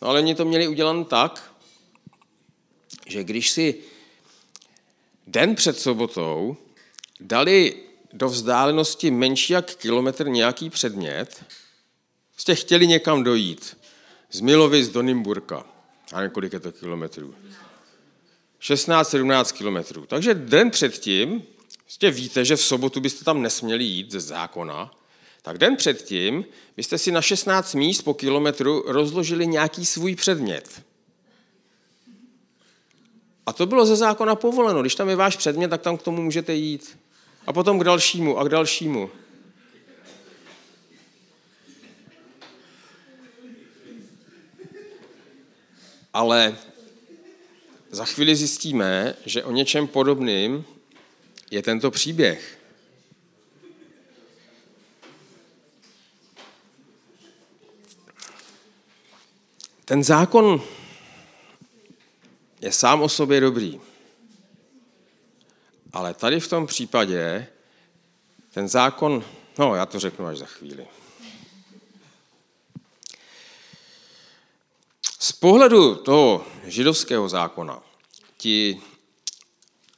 No 0.03 0.09
ale 0.09 0.21
oni 0.21 0.35
to 0.35 0.45
měli 0.45 0.69
udělat 0.69 1.09
tak, 1.09 1.53
že 3.07 3.25
když 3.25 3.51
si 3.51 3.92
den 5.26 5.55
před 5.55 5.79
sobotou 5.79 6.57
dali 7.21 7.75
do 8.12 8.29
vzdálenosti 8.29 9.11
menší 9.11 9.52
jak 9.52 9.75
kilometr 9.75 10.29
nějaký 10.29 10.71
předmět 10.71 11.45
Jste 12.43 12.55
chtěli 12.55 12.87
někam 12.87 13.25
dojít. 13.25 13.76
Z 14.31 14.41
Milovic 14.41 14.88
do 14.88 15.02
Nymburka. 15.02 15.64
A 16.12 16.23
několik 16.23 16.52
je 16.52 16.61
to 16.61 16.73
kilometrů. 16.73 17.35
16-17 18.61 19.52
kilometrů. 19.52 20.07
Takže 20.07 20.35
den 20.35 20.71
předtím, 20.71 21.43
jste 21.87 22.11
víte, 22.11 22.45
že 22.45 22.57
v 22.57 22.62
sobotu 22.62 23.00
byste 23.00 23.25
tam 23.25 23.43
nesměli 23.43 23.85
jít 23.85 24.11
ze 24.11 24.21
zákona, 24.21 24.91
tak 25.43 25.59
den 25.59 25.76
předtím 25.76 26.45
byste 26.76 26.99
si 26.99 27.12
na 27.12 27.23
16 27.23 27.75
míst 27.75 28.02
po 28.02 28.14
kilometru 28.14 28.85
rozložili 28.87 29.47
nějaký 29.47 29.87
svůj 29.87 30.17
předmět. 30.17 30.83
A 33.47 33.53
to 33.53 33.67
bylo 33.67 33.87
ze 33.87 33.97
zákona 33.97 34.35
povoleno. 34.35 34.81
Když 34.81 34.95
tam 34.95 35.09
je 35.09 35.17
váš 35.17 35.37
předmět, 35.37 35.69
tak 35.69 35.83
tam 35.83 35.99
k 35.99 36.03
tomu 36.03 36.23
můžete 36.23 36.55
jít. 36.55 36.99
A 37.47 37.53
potom 37.53 37.79
k 37.79 37.85
dalšímu 37.85 38.39
a 38.39 38.45
k 38.45 38.49
dalšímu. 38.49 39.11
Ale 46.15 46.57
za 47.91 48.05
chvíli 48.05 48.37
zjistíme, 48.37 49.15
že 49.27 49.45
o 49.45 49.53
něčem 49.53 49.87
podobným 49.87 50.65
je 51.51 51.63
tento 51.63 51.91
příběh. 51.91 52.59
Ten 59.85 60.05
zákon 60.05 60.63
je 62.62 62.73
sám 62.73 63.02
o 63.02 63.09
sobě 63.09 63.40
dobrý. 63.40 63.81
Ale 65.92 66.14
tady 66.14 66.40
v 66.40 66.49
tom 66.49 66.66
případě 66.66 67.47
ten 68.54 68.69
zákon, 68.69 69.25
no 69.59 69.75
já 69.75 69.87
to 69.87 70.00
řeknu 70.00 70.26
až 70.26 70.38
za 70.38 70.47
chvíli. 70.47 70.87
Z 75.19 75.33
pohledu 75.33 75.95
toho 75.95 76.47
židovského 76.64 77.28
zákona 77.28 77.83
ti 78.37 78.83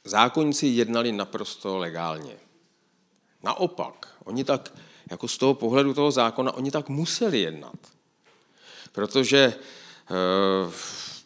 zákonníci 0.03 0.67
jednali 0.67 1.11
naprosto 1.11 1.77
legálně. 1.77 2.37
Naopak, 3.43 4.15
oni 4.23 4.43
tak, 4.43 4.73
jako 5.11 5.27
z 5.27 5.37
toho 5.37 5.53
pohledu 5.53 5.93
toho 5.93 6.11
zákona, 6.11 6.51
oni 6.51 6.71
tak 6.71 6.89
museli 6.89 7.39
jednat. 7.39 7.77
Protože 8.91 9.39
e, 9.39 9.55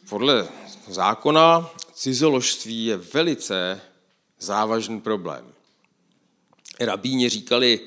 podle 0.10 0.48
zákona 0.88 1.70
cizoložství 1.94 2.86
je 2.86 2.98
velice 2.98 3.82
závažný 4.40 5.02
problém. 5.02 5.54
Rabíni 6.80 7.30
říkali, 7.30 7.80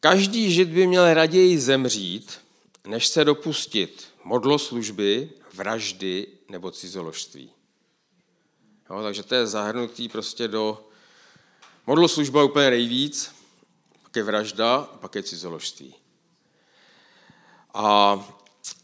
každý 0.00 0.52
žid 0.52 0.68
by 0.68 0.86
měl 0.86 1.14
raději 1.14 1.58
zemřít, 1.58 2.38
než 2.86 3.08
se 3.08 3.24
dopustit 3.24 4.08
modloslužby, 4.24 5.30
vraždy 5.54 6.26
nebo 6.48 6.70
cizoložství. 6.70 7.50
Jo, 8.90 9.02
takže 9.02 9.22
to 9.22 9.34
je 9.34 9.46
zahrnutý 9.46 10.08
prostě 10.08 10.48
do 10.48 10.88
modloslužba 11.86 12.44
úplně 12.44 12.70
nejvíc, 12.70 13.34
pak 14.02 14.16
je 14.16 14.22
vražda, 14.22 14.82
pak 15.00 15.14
je 15.14 15.22
cizoložství. 15.22 15.94
A 17.74 18.18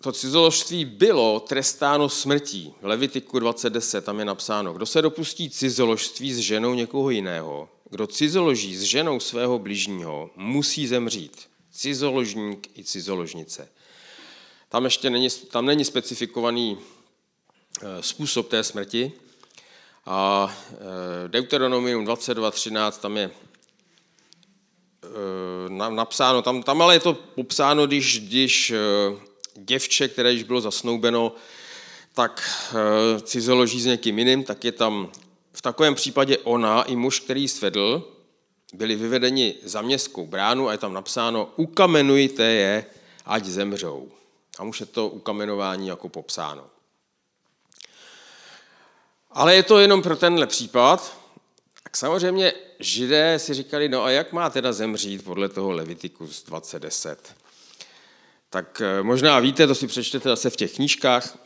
to 0.05 0.13
cizoložství 0.13 0.85
bylo 0.85 1.41
trestáno 1.41 2.09
smrtí. 2.09 2.75
Levitiku 2.83 3.39
20.10 3.39 4.01
tam 4.01 4.19
je 4.19 4.25
napsáno, 4.25 4.73
kdo 4.73 4.87
se 4.87 5.03
dopustí 5.03 5.51
cizoložství 5.51 6.33
s 6.33 6.39
ženou 6.39 6.75
někoho 6.75 7.11
jiného, 7.11 7.69
kdo 7.91 8.07
cizoloží 8.07 8.77
s 8.77 8.83
ženou 8.83 9.21
svého 9.21 9.59
bližního, 9.59 10.31
musí 10.37 10.87
zemřít. 10.87 11.49
Cizoložník 11.73 12.79
i 12.79 12.85
cizoložnice. 12.85 13.69
Tam 14.69 14.85
ještě 14.85 15.11
není, 15.11 15.29
tam 15.31 15.67
není 15.67 15.85
specifikovaný 15.85 16.79
eh, 16.79 17.87
způsob 18.01 18.49
té 18.49 18.65
smrti. 18.65 19.13
A 20.07 20.53
eh, 20.73 21.29
Deuteronomium 21.29 22.05
22.13 22.07 22.93
tam 22.93 23.17
je 23.17 23.31
eh, 25.05 25.71
napsáno, 25.91 26.43
tam, 26.43 26.63
tam 26.63 26.83
ale 26.83 26.95
je 26.95 27.01
to 27.01 27.15
popsáno, 27.15 27.87
když, 27.87 28.21
když 28.21 28.73
děvče, 29.55 30.09
které 30.09 30.33
již 30.33 30.43
bylo 30.43 30.61
zasnoubeno, 30.61 31.33
tak 32.15 32.51
cizoloží 33.23 33.81
s 33.81 33.87
někým 33.87 34.19
jiným, 34.19 34.45
tak 34.45 34.65
je 34.65 34.73
tam 34.73 35.11
v 35.53 35.63
takovém 35.63 35.95
případě 35.95 36.39
ona 36.39 36.83
i 36.83 36.97
muž, 36.97 37.21
který 37.21 37.49
svedl, 37.49 38.13
byli 38.73 38.97
vyvedeni 38.97 39.55
za 39.63 39.83
městskou 39.83 40.27
bránu 40.27 40.69
a 40.69 40.73
je 40.73 40.79
tam 40.79 40.93
napsáno 40.93 41.53
ukamenujte 41.57 42.45
je, 42.45 42.87
ať 43.27 43.45
zemřou. 43.45 44.13
A 44.59 44.63
už 44.63 44.81
je 44.81 44.87
to 44.87 45.09
ukamenování 45.09 45.89
jako 45.89 46.09
popsáno. 46.09 46.67
Ale 49.31 49.55
je 49.55 49.63
to 49.63 49.79
jenom 49.79 50.03
pro 50.03 50.17
tenhle 50.17 50.47
případ. 50.47 51.19
Tak 51.83 51.97
samozřejmě 51.97 52.53
židé 52.79 53.39
si 53.39 53.55
říkali, 53.55 53.89
no 53.89 54.05
a 54.05 54.11
jak 54.11 54.33
má 54.33 54.51
teda 54.51 54.73
zemřít 54.73 55.25
podle 55.25 55.49
toho 55.49 55.71
Levitikus 55.71 56.43
2010? 56.43 57.44
Tak 58.55 58.81
eh, 58.81 59.03
možná 59.03 59.41
víte, 59.41 59.67
to 59.67 59.75
si 59.75 59.87
přečtete 59.87 60.29
zase 60.29 60.51
v 60.51 60.57
těch 60.57 60.75
knížkách. 60.75 61.39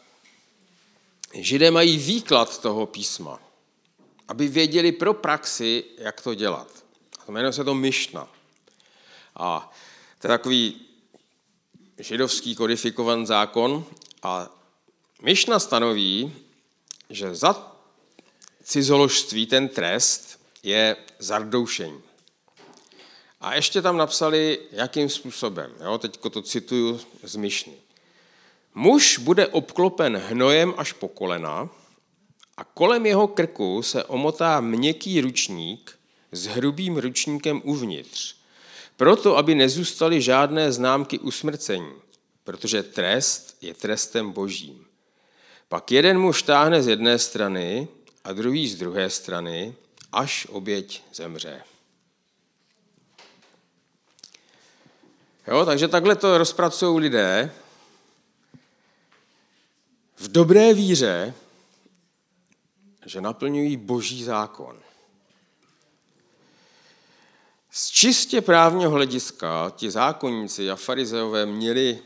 Židé 1.34 1.70
mají 1.70 1.96
výklad 1.96 2.62
toho 2.62 2.86
písma, 2.86 3.40
aby 4.28 4.48
věděli 4.48 4.92
pro 4.92 5.14
praxi, 5.14 5.84
jak 5.98 6.20
to 6.20 6.34
dělat. 6.34 6.84
Jmenuje 7.28 7.52
se 7.52 7.64
to 7.64 7.74
Myšna. 7.74 8.28
A 9.36 9.72
to 10.18 10.26
je 10.26 10.28
takový 10.28 10.80
židovský 11.98 12.54
kodifikovaný 12.54 13.26
zákon 13.26 13.84
a 14.22 14.50
Myšna 15.22 15.58
stanoví, 15.58 16.32
že 17.10 17.34
za 17.34 17.72
cizoložství 18.62 19.46
ten 19.46 19.68
trest 19.68 20.40
je 20.62 20.96
zardoušení. 21.18 22.07
A 23.40 23.54
ještě 23.54 23.82
tam 23.82 23.96
napsali, 23.96 24.58
jakým 24.72 25.08
způsobem. 25.08 25.72
Jo, 25.84 25.98
teď 25.98 26.18
to 26.30 26.42
cituju 26.42 27.00
z 27.22 27.36
Myšny. 27.36 27.72
Muž 28.74 29.18
bude 29.18 29.46
obklopen 29.46 30.16
hnojem 30.16 30.74
až 30.76 30.92
po 30.92 31.08
kolena 31.08 31.68
a 32.56 32.64
kolem 32.64 33.06
jeho 33.06 33.28
krku 33.28 33.82
se 33.82 34.04
omotá 34.04 34.60
měkký 34.60 35.20
ručník 35.20 35.98
s 36.32 36.46
hrubým 36.46 36.96
ručníkem 36.96 37.62
uvnitř 37.64 38.38
proto, 38.98 39.36
aby 39.36 39.54
nezůstaly 39.54 40.22
žádné 40.22 40.72
známky 40.72 41.18
usmrcení, 41.18 41.92
protože 42.44 42.82
trest 42.82 43.56
je 43.60 43.74
trestem 43.74 44.32
božím. 44.32 44.86
Pak 45.68 45.92
jeden 45.92 46.18
muž 46.18 46.42
táhne 46.42 46.82
z 46.82 46.88
jedné 46.88 47.18
strany 47.18 47.88
a 48.24 48.32
druhý 48.32 48.68
z 48.68 48.76
druhé 48.76 49.10
strany, 49.10 49.74
až 50.12 50.46
oběť 50.50 51.02
zemře. 51.14 51.62
Jo, 55.48 55.64
takže 55.64 55.88
takhle 55.88 56.16
to 56.16 56.38
rozpracují 56.38 57.00
lidé 57.00 57.52
v 60.16 60.28
dobré 60.28 60.74
víře, 60.74 61.34
že 63.06 63.20
naplňují 63.20 63.76
boží 63.76 64.24
zákon. 64.24 64.80
Z 67.70 67.90
čistě 67.90 68.40
právního 68.40 68.90
hlediska 68.90 69.72
ti 69.76 69.90
zákonníci 69.90 70.70
a 70.70 70.76
farizeové 70.76 71.46
měli 71.46 71.98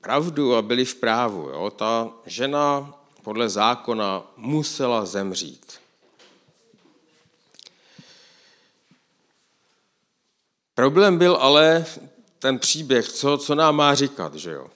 pravdu 0.00 0.56
a 0.56 0.62
byli 0.62 0.84
v 0.84 0.94
právu. 0.94 1.48
Jo? 1.48 1.70
Ta 1.70 2.12
žena 2.26 2.94
podle 3.22 3.48
zákona 3.48 4.32
musela 4.36 5.06
zemřít. 5.06 5.80
Problém 10.74 11.18
byl 11.18 11.36
ale 11.36 11.86
ten 12.42 12.58
příběh, 12.58 13.08
co, 13.08 13.38
co 13.38 13.54
nám 13.54 13.76
má 13.76 13.94
říkat, 13.94 14.34
že 14.34 14.50
jo? 14.50 14.70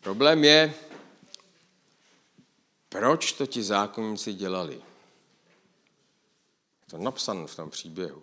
Problém 0.00 0.44
je, 0.44 0.74
proč 2.88 3.32
to 3.32 3.46
ti 3.46 3.62
zákonníci 3.62 4.32
dělali. 4.32 4.74
Je 4.74 4.80
to 6.90 6.98
napsané 6.98 7.46
v 7.46 7.56
tom 7.56 7.70
příběhu 7.70 8.22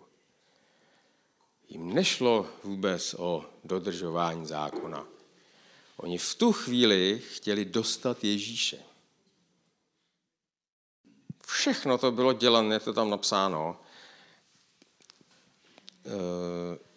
jim 1.69 1.93
nešlo 1.93 2.49
vůbec 2.63 3.15
o 3.17 3.45
dodržování 3.63 4.45
zákona. 4.45 5.07
Oni 5.97 6.17
v 6.17 6.35
tu 6.35 6.51
chvíli 6.51 7.21
chtěli 7.33 7.65
dostat 7.65 8.23
Ježíše. 8.23 8.79
Všechno 11.47 11.97
to 11.97 12.12
bylo 12.12 12.33
dělané, 12.33 12.75
je 12.75 12.79
to 12.79 12.93
tam 12.93 13.09
napsáno. 13.09 13.79
Eh, 16.05 16.88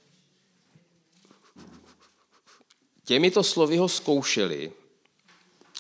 těmito 3.13 3.45
slovy 3.45 3.77
ho 3.77 3.89
zkoušeli, 3.89 4.73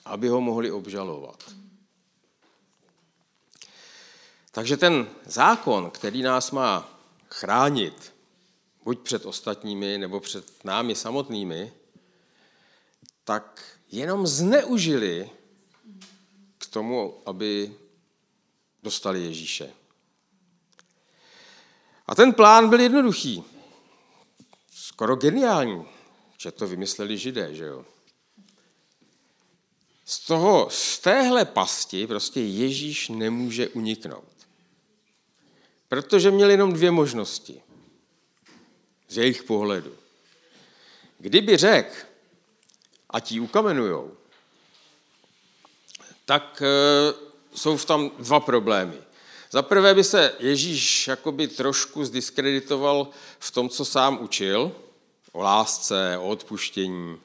aby 0.04 0.28
ho 0.28 0.40
mohli 0.40 0.70
obžalovat. 0.70 1.50
Takže 4.50 4.76
ten 4.76 5.08
zákon, 5.24 5.90
který 5.90 6.22
nás 6.22 6.50
má 6.50 7.00
chránit 7.30 8.14
buď 8.84 9.00
před 9.00 9.26
ostatními, 9.26 9.98
nebo 9.98 10.20
před 10.20 10.64
námi 10.64 10.94
samotnými, 10.94 11.72
tak 13.24 13.78
jenom 13.88 14.26
zneužili 14.26 15.30
k 16.58 16.66
tomu, 16.66 17.22
aby 17.26 17.76
dostali 18.82 19.24
Ježíše. 19.24 19.72
A 22.06 22.14
ten 22.14 22.32
plán 22.32 22.68
byl 22.68 22.80
jednoduchý. 22.80 23.44
Skoro 24.72 25.16
geniální, 25.16 25.88
že 26.42 26.50
to 26.52 26.66
vymysleli 26.66 27.18
židé, 27.18 27.54
že 27.54 27.64
jo. 27.64 27.84
Z, 30.04 30.26
toho, 30.26 30.68
z 30.70 30.98
téhle 30.98 31.44
pasti 31.44 32.06
prostě 32.06 32.40
Ježíš 32.40 33.08
nemůže 33.08 33.68
uniknout. 33.68 34.32
Protože 35.88 36.30
měl 36.30 36.50
jenom 36.50 36.72
dvě 36.72 36.90
možnosti. 36.90 37.62
Z 39.08 39.16
jejich 39.16 39.42
pohledu. 39.42 39.94
Kdyby 41.18 41.56
řekl, 41.56 41.94
a 43.10 43.20
ti 43.20 43.40
ukamenujou, 43.40 44.16
tak 46.24 46.62
e, 46.62 46.66
jsou 47.54 47.76
v 47.76 47.84
tam 47.84 48.10
dva 48.18 48.40
problémy. 48.40 48.98
Za 49.50 49.62
prvé 49.62 49.94
by 49.94 50.04
se 50.04 50.34
Ježíš 50.38 51.08
jakoby 51.08 51.48
trošku 51.48 52.04
zdiskreditoval 52.04 53.08
v 53.38 53.50
tom, 53.50 53.68
co 53.68 53.84
sám 53.84 54.18
učil, 54.22 54.72
o 55.32 55.42
lásce, 55.42 56.18
o 56.18 56.28
odpuštění. 56.28 57.16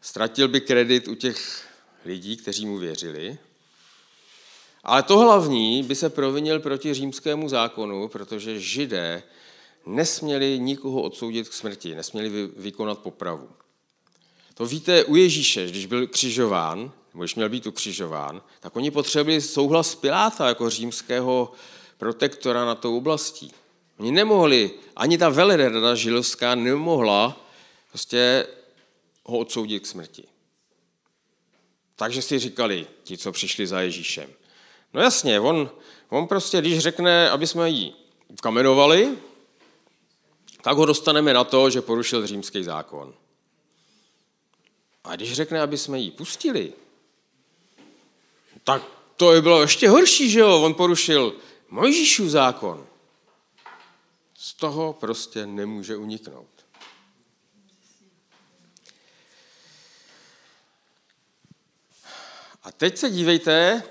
Ztratil 0.00 0.48
by 0.48 0.60
kredit 0.60 1.08
u 1.08 1.14
těch 1.14 1.68
lidí, 2.04 2.36
kteří 2.36 2.66
mu 2.66 2.78
věřili. 2.78 3.38
Ale 4.84 5.02
to 5.02 5.18
hlavní 5.18 5.82
by 5.82 5.94
se 5.94 6.10
provinil 6.10 6.60
proti 6.60 6.94
římskému 6.94 7.48
zákonu, 7.48 8.08
protože 8.08 8.60
židé 8.60 9.22
nesměli 9.86 10.58
nikoho 10.58 11.02
odsoudit 11.02 11.48
k 11.48 11.52
smrti, 11.52 11.94
nesměli 11.94 12.50
vykonat 12.56 12.98
popravu. 12.98 13.48
To 14.54 14.66
víte 14.66 15.04
u 15.04 15.16
Ježíše, 15.16 15.66
když 15.66 15.86
byl 15.86 16.06
křižován, 16.06 16.92
nebo 17.14 17.24
když 17.24 17.34
měl 17.34 17.48
být 17.48 17.66
ukřižován, 17.66 18.42
tak 18.60 18.76
oni 18.76 18.90
potřebovali 18.90 19.40
souhlas 19.40 19.94
Piláta 19.94 20.48
jako 20.48 20.70
římského 20.70 21.52
protektora 21.98 22.64
na 22.64 22.74
tou 22.74 22.96
oblastí. 22.96 23.52
Oni 23.98 24.12
nemohli, 24.12 24.70
ani 24.96 25.18
ta 25.18 25.28
velerada 25.28 25.94
židovská 25.94 26.54
nemohla 26.54 27.44
prostě 27.88 28.46
ho 29.24 29.38
odsoudit 29.38 29.82
k 29.82 29.86
smrti. 29.86 30.24
Takže 31.96 32.22
si 32.22 32.38
říkali 32.38 32.86
ti, 33.04 33.18
co 33.18 33.32
přišli 33.32 33.66
za 33.66 33.80
Ježíšem. 33.80 34.30
No 34.94 35.00
jasně, 35.00 35.40
on, 35.40 35.70
on 36.08 36.26
prostě, 36.26 36.60
když 36.60 36.78
řekne, 36.78 37.30
aby 37.30 37.46
jsme 37.46 37.70
ji 37.70 37.92
kamenovali, 38.42 39.18
tak 40.62 40.76
ho 40.76 40.86
dostaneme 40.86 41.34
na 41.34 41.44
to, 41.44 41.70
že 41.70 41.82
porušil 41.82 42.26
římský 42.26 42.64
zákon. 42.64 43.14
A 45.04 45.16
když 45.16 45.32
řekne, 45.32 45.60
aby 45.60 45.78
jsme 45.78 45.98
ji 45.98 46.10
pustili, 46.10 46.72
tak 48.64 48.82
to 49.16 49.32
je 49.32 49.42
bylo 49.42 49.60
ještě 49.60 49.88
horší, 49.88 50.30
že 50.30 50.40
jo? 50.40 50.62
On 50.62 50.74
porušil 50.74 51.34
Mojžíšův 51.68 52.28
zákon. 52.28 52.86
Z 54.44 54.54
toho 54.54 54.92
prostě 54.92 55.46
nemůže 55.46 55.96
uniknout. 55.96 56.66
A 62.62 62.72
teď 62.72 62.98
se 62.98 63.10
dívejte, 63.10 63.82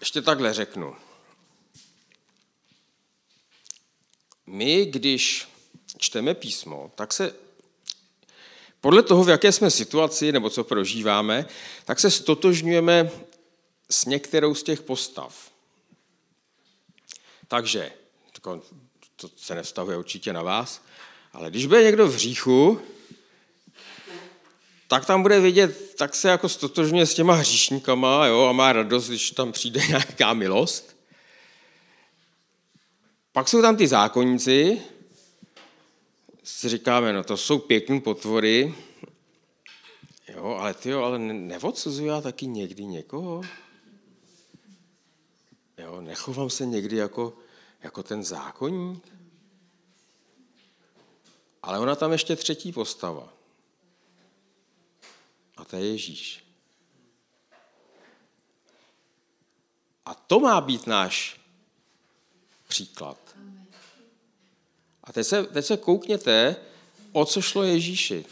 ještě 0.00 0.22
takhle 0.22 0.54
řeknu. 0.54 0.96
My, 4.46 4.86
když 4.86 5.48
čteme 5.98 6.34
písmo, 6.34 6.92
tak 6.94 7.12
se 7.12 7.34
podle 8.80 9.02
toho, 9.02 9.24
v 9.24 9.28
jaké 9.28 9.52
jsme 9.52 9.70
situaci 9.70 10.32
nebo 10.32 10.50
co 10.50 10.64
prožíváme, 10.64 11.46
tak 11.84 12.00
se 12.00 12.10
stotožňujeme 12.10 13.10
s 13.90 14.04
některou 14.04 14.54
z 14.54 14.62
těch 14.62 14.82
postav. 14.82 15.57
Takže, 17.48 17.92
to 19.16 19.28
se 19.36 19.54
nevztahuje 19.54 19.96
určitě 19.96 20.32
na 20.32 20.42
vás, 20.42 20.82
ale 21.32 21.50
když 21.50 21.66
bude 21.66 21.82
někdo 21.82 22.08
v 22.08 22.14
hříchu, 22.14 22.80
tak 24.88 25.06
tam 25.06 25.22
bude 25.22 25.40
vidět, 25.40 25.94
tak 25.96 26.14
se 26.14 26.28
jako 26.28 26.48
stotožňuje 26.48 27.06
s 27.06 27.14
těma 27.14 27.34
hříšníkama 27.34 28.26
jo, 28.26 28.46
a 28.46 28.52
má 28.52 28.72
radost, 28.72 29.08
když 29.08 29.30
tam 29.30 29.52
přijde 29.52 29.80
nějaká 29.88 30.32
milost. 30.32 30.96
Pak 33.32 33.48
jsou 33.48 33.62
tam 33.62 33.76
ty 33.76 33.88
zákonníci, 33.88 34.82
si 36.44 36.68
říkáme, 36.68 37.12
no 37.12 37.24
to 37.24 37.36
jsou 37.36 37.58
pěkný 37.58 38.00
potvory, 38.00 38.74
jo, 40.34 40.44
ale 40.60 40.74
ty 40.74 40.90
jo, 40.90 41.02
ale 41.02 41.18
neodsuzuji 41.18 42.08
já 42.08 42.20
taky 42.20 42.46
někdy 42.46 42.84
někoho? 42.84 43.42
Jo, 45.78 46.00
nechovám 46.00 46.50
se 46.50 46.66
někdy 46.66 46.96
jako, 46.96 47.36
jako 47.82 48.02
ten 48.02 48.24
zákonník? 48.24 49.12
Ale 51.62 51.78
ona 51.78 51.96
tam 51.96 52.12
ještě 52.12 52.36
třetí 52.36 52.72
postava. 52.72 53.32
A 55.56 55.64
to 55.64 55.76
je 55.76 55.86
Ježíš. 55.86 56.44
A 60.04 60.14
to 60.14 60.40
má 60.40 60.60
být 60.60 60.86
náš 60.86 61.40
příklad. 62.68 63.36
A 65.04 65.12
teď 65.12 65.26
se, 65.26 65.42
teď 65.42 65.64
se 65.64 65.76
koukněte, 65.76 66.56
o 67.12 67.24
co 67.24 67.42
šlo 67.42 67.62
Ježíši. 67.62 68.24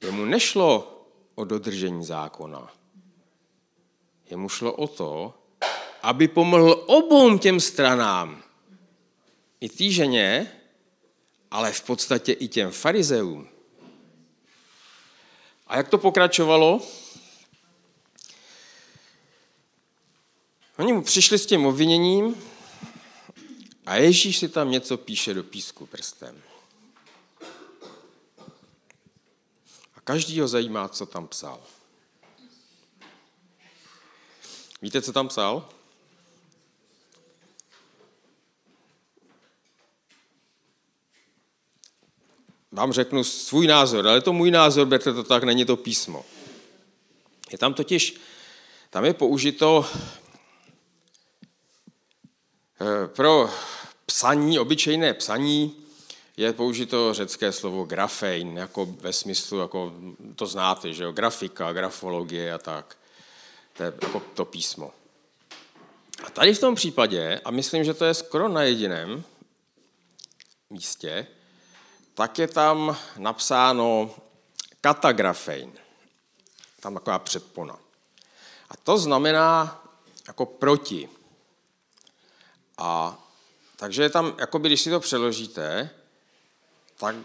Jemu 0.00 0.24
nešlo 0.24 1.02
o 1.34 1.44
dodržení 1.44 2.04
zákona. 2.04 2.72
Jemu 4.30 4.48
šlo 4.48 4.72
o 4.72 4.86
to, 4.86 5.34
aby 6.02 6.28
pomohl 6.28 6.84
obou 6.86 7.38
těm 7.38 7.60
stranám. 7.60 8.42
I 9.60 9.68
týženě, 9.68 10.52
ale 11.50 11.72
v 11.72 11.82
podstatě 11.82 12.32
i 12.32 12.48
těm 12.48 12.70
farizeům. 12.70 13.48
A 15.66 15.76
jak 15.76 15.88
to 15.88 15.98
pokračovalo? 15.98 16.80
Oni 20.78 20.92
mu 20.92 21.02
přišli 21.02 21.38
s 21.38 21.46
tím 21.46 21.66
obviněním, 21.66 22.36
a 23.86 23.96
Ježíš 23.96 24.38
si 24.38 24.48
tam 24.48 24.70
něco 24.70 24.96
píše 24.96 25.34
do 25.34 25.44
písku 25.44 25.86
prstem. 25.86 26.42
A 29.94 30.00
každý 30.04 30.40
ho 30.40 30.48
zajímá, 30.48 30.88
co 30.88 31.06
tam 31.06 31.28
psal. 31.28 31.60
Víte, 34.82 35.02
co 35.02 35.12
tam 35.12 35.28
psal? 35.28 35.68
Vám 42.72 42.92
řeknu 42.92 43.24
svůj 43.24 43.66
názor, 43.66 44.08
ale 44.08 44.20
to 44.20 44.32
můj 44.32 44.50
názor, 44.50 44.86
berte 44.86 45.12
to 45.12 45.24
tak, 45.24 45.44
není 45.44 45.64
to 45.64 45.76
písmo. 45.76 46.24
Je 47.50 47.58
tam 47.58 47.74
totiž, 47.74 48.20
tam 48.90 49.04
je 49.04 49.14
použito 49.14 49.86
eh, 52.80 53.08
pro 53.08 53.50
psaní, 54.06 54.58
obyčejné 54.58 55.14
psaní, 55.14 55.76
je 56.36 56.52
použito 56.52 57.14
řecké 57.14 57.52
slovo 57.52 57.84
grafein, 57.84 58.56
jako 58.56 58.86
ve 58.86 59.12
smyslu, 59.12 59.58
jako 59.58 59.92
to 60.36 60.46
znáte, 60.46 60.92
že 60.92 61.04
jo, 61.04 61.12
grafika, 61.12 61.72
grafologie 61.72 62.52
a 62.52 62.58
tak. 62.58 62.96
To 63.76 63.82
je 63.82 63.92
jako 64.02 64.20
to 64.20 64.44
písmo. 64.44 64.92
A 66.24 66.30
tady 66.30 66.54
v 66.54 66.60
tom 66.60 66.74
případě, 66.74 67.40
a 67.44 67.50
myslím, 67.50 67.84
že 67.84 67.94
to 67.94 68.04
je 68.04 68.14
skoro 68.14 68.48
na 68.48 68.62
jediném 68.62 69.24
místě, 70.70 71.26
tak 72.14 72.38
je 72.38 72.48
tam 72.48 72.96
napsáno 73.18 74.14
katagrafein. 74.80 75.72
Tam 76.80 76.94
taková 76.94 77.18
předpona. 77.18 77.78
A 78.68 78.76
to 78.76 78.98
znamená 78.98 79.82
jako 80.28 80.46
proti. 80.46 81.08
A 82.78 83.18
takže 83.76 84.08
tam, 84.08 84.34
jakoby, 84.38 84.68
když 84.68 84.80
si 84.80 84.90
to 84.90 85.00
přeložíte, 85.00 85.90
tak 86.96 87.16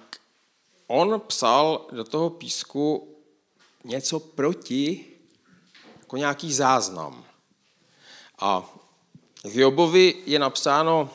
on 0.88 1.20
psal 1.20 1.88
do 1.92 2.04
toho 2.04 2.30
písku 2.30 3.16
něco 3.84 4.20
proti, 4.20 5.11
jako 6.12 6.17
nějaký 6.17 6.54
záznam. 6.54 7.26
A 8.39 8.69
v 9.43 9.60
Jobovi 9.60 10.15
je 10.26 10.39
napsáno, 10.39 11.10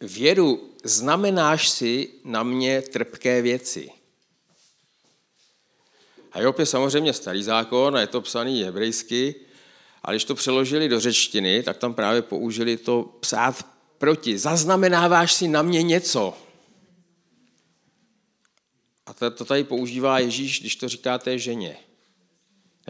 věru 0.00 0.70
znamenáš 0.84 1.68
si 1.68 2.08
na 2.24 2.42
mě 2.42 2.82
trpké 2.82 3.42
věci. 3.42 3.90
A 6.32 6.40
Job 6.40 6.58
je 6.58 6.66
samozřejmě 6.66 7.12
starý 7.12 7.42
zákon 7.42 7.96
a 7.96 8.00
je 8.00 8.06
to 8.06 8.20
psaný 8.20 8.62
hebrejsky, 8.62 9.34
ale 10.02 10.14
když 10.14 10.24
to 10.24 10.34
přeložili 10.34 10.88
do 10.88 11.00
řečtiny, 11.00 11.62
tak 11.62 11.76
tam 11.76 11.94
právě 11.94 12.22
použili 12.22 12.76
to 12.76 13.02
psát 13.20 13.66
proti. 13.98 14.38
Zaznamenáváš 14.38 15.32
si 15.32 15.48
na 15.48 15.62
mě 15.62 15.82
něco. 15.82 16.36
A 19.06 19.12
to 19.12 19.44
tady 19.44 19.64
používá 19.64 20.18
Ježíš, 20.18 20.60
když 20.60 20.76
to 20.76 20.88
říká 20.88 21.18
té 21.18 21.38
ženě. 21.38 21.89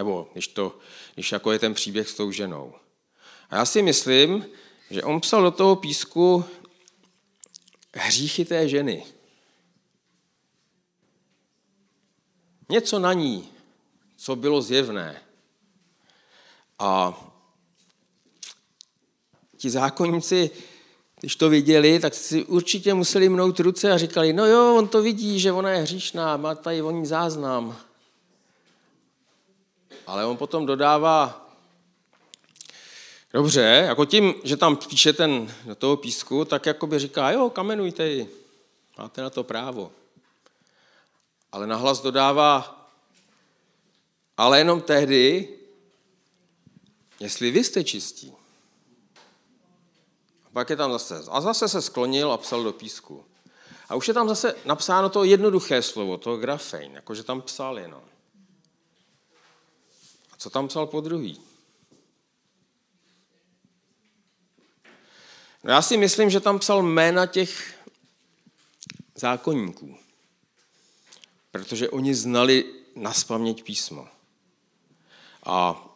Nebo 0.01 0.29
když, 0.33 0.49
to, 0.49 0.79
když 1.15 1.33
jako 1.33 1.53
je 1.53 1.59
ten 1.59 1.75
příběh 1.75 2.09
s 2.09 2.15
tou 2.15 2.31
ženou. 2.33 2.75
A 3.51 3.57
já 3.57 3.65
si 3.65 3.83
myslím, 3.83 4.47
že 4.91 5.03
on 5.03 5.21
psal 5.21 5.43
do 5.43 5.51
toho 5.51 5.77
písku 5.77 6.45
hříchy 7.95 8.45
té 8.45 8.69
ženy. 8.69 9.07
Něco 12.69 12.99
na 12.99 13.13
ní, 13.13 13.49
co 14.17 14.37
bylo 14.37 14.63
zjevné. 14.63 15.23
A 16.79 17.21
ti 19.57 19.71
zákonníci, 19.71 20.51
když 21.21 21.37
to 21.37 21.49
viděli, 21.49 22.01
tak 22.01 22.15
si 22.15 22.45
určitě 22.45 22.95
museli 22.95 23.29
mnout 23.29 23.61
ruce 23.61 23.93
a 23.93 23.99
říkali, 23.99 24.33
no 24.33 24.47
jo, 24.47 24.75
on 24.77 24.89
to 24.89 25.03
vidí, 25.03 25.41
že 25.41 25.53
ona 25.53 25.71
je 25.71 25.83
hříšná, 25.83 26.37
má 26.37 26.55
tady 26.55 26.83
o 26.83 26.91
ní 26.91 27.07
záznam. 27.07 27.90
Ale 30.07 30.27
on 30.27 30.37
potom 30.37 30.67
dodává, 30.67 31.49
dobře, 33.33 33.85
jako 33.89 34.05
tím, 34.05 34.35
že 34.45 34.57
tam 34.57 34.77
píše 34.77 35.13
ten 35.13 35.55
do 35.65 35.75
toho 35.75 35.97
písku, 35.97 36.45
tak 36.45 36.67
jako 36.67 36.87
by 36.87 36.99
říká, 36.99 37.31
jo, 37.31 37.51
kamenujte 37.51 38.09
ji, 38.09 38.31
máte 38.99 39.23
na 39.23 39.31
to 39.31 39.45
právo. 39.45 39.93
Ale 41.53 41.67
nahlas 41.67 42.01
dodává, 42.01 42.87
ale 44.37 44.59
jenom 44.59 44.81
tehdy, 44.81 45.49
jestli 47.21 47.51
vy 47.51 47.65
jste 47.65 47.85
čistí. 47.85 48.33
A 50.45 50.49
pak 50.53 50.71
je 50.71 50.77
tam 50.77 50.93
zase. 50.93 51.23
A 51.31 51.41
zase 51.41 51.69
se 51.69 51.83
sklonil 51.83 52.33
a 52.33 52.37
psal 52.37 52.63
do 52.63 52.73
písku. 52.73 53.25
A 53.89 53.95
už 53.95 54.09
je 54.09 54.15
tam 54.15 54.29
zase 54.29 54.55
napsáno 54.65 55.09
to 55.09 55.25
jednoduché 55.25 55.83
slovo, 55.83 56.19
to 56.19 56.37
grafein, 56.37 56.93
jakože 56.95 57.23
tam 57.23 57.43
psal 57.43 57.79
jenom. 57.79 58.03
Co 60.41 60.51
tam 60.51 60.69
psal 60.69 60.87
po 60.87 61.01
druhý? 61.01 61.41
No 65.65 65.73
já 65.73 65.83
si 65.83 65.97
myslím, 65.97 66.31
že 66.31 66.41
tam 66.41 66.59
psal 66.59 66.83
jména 66.83 67.27
těch 67.27 67.75
zákonníků, 69.15 69.97
protože 71.51 71.91
oni 71.91 72.15
znali 72.15 72.65
na 72.97 73.13
písmo. 73.65 74.09
A 75.47 75.87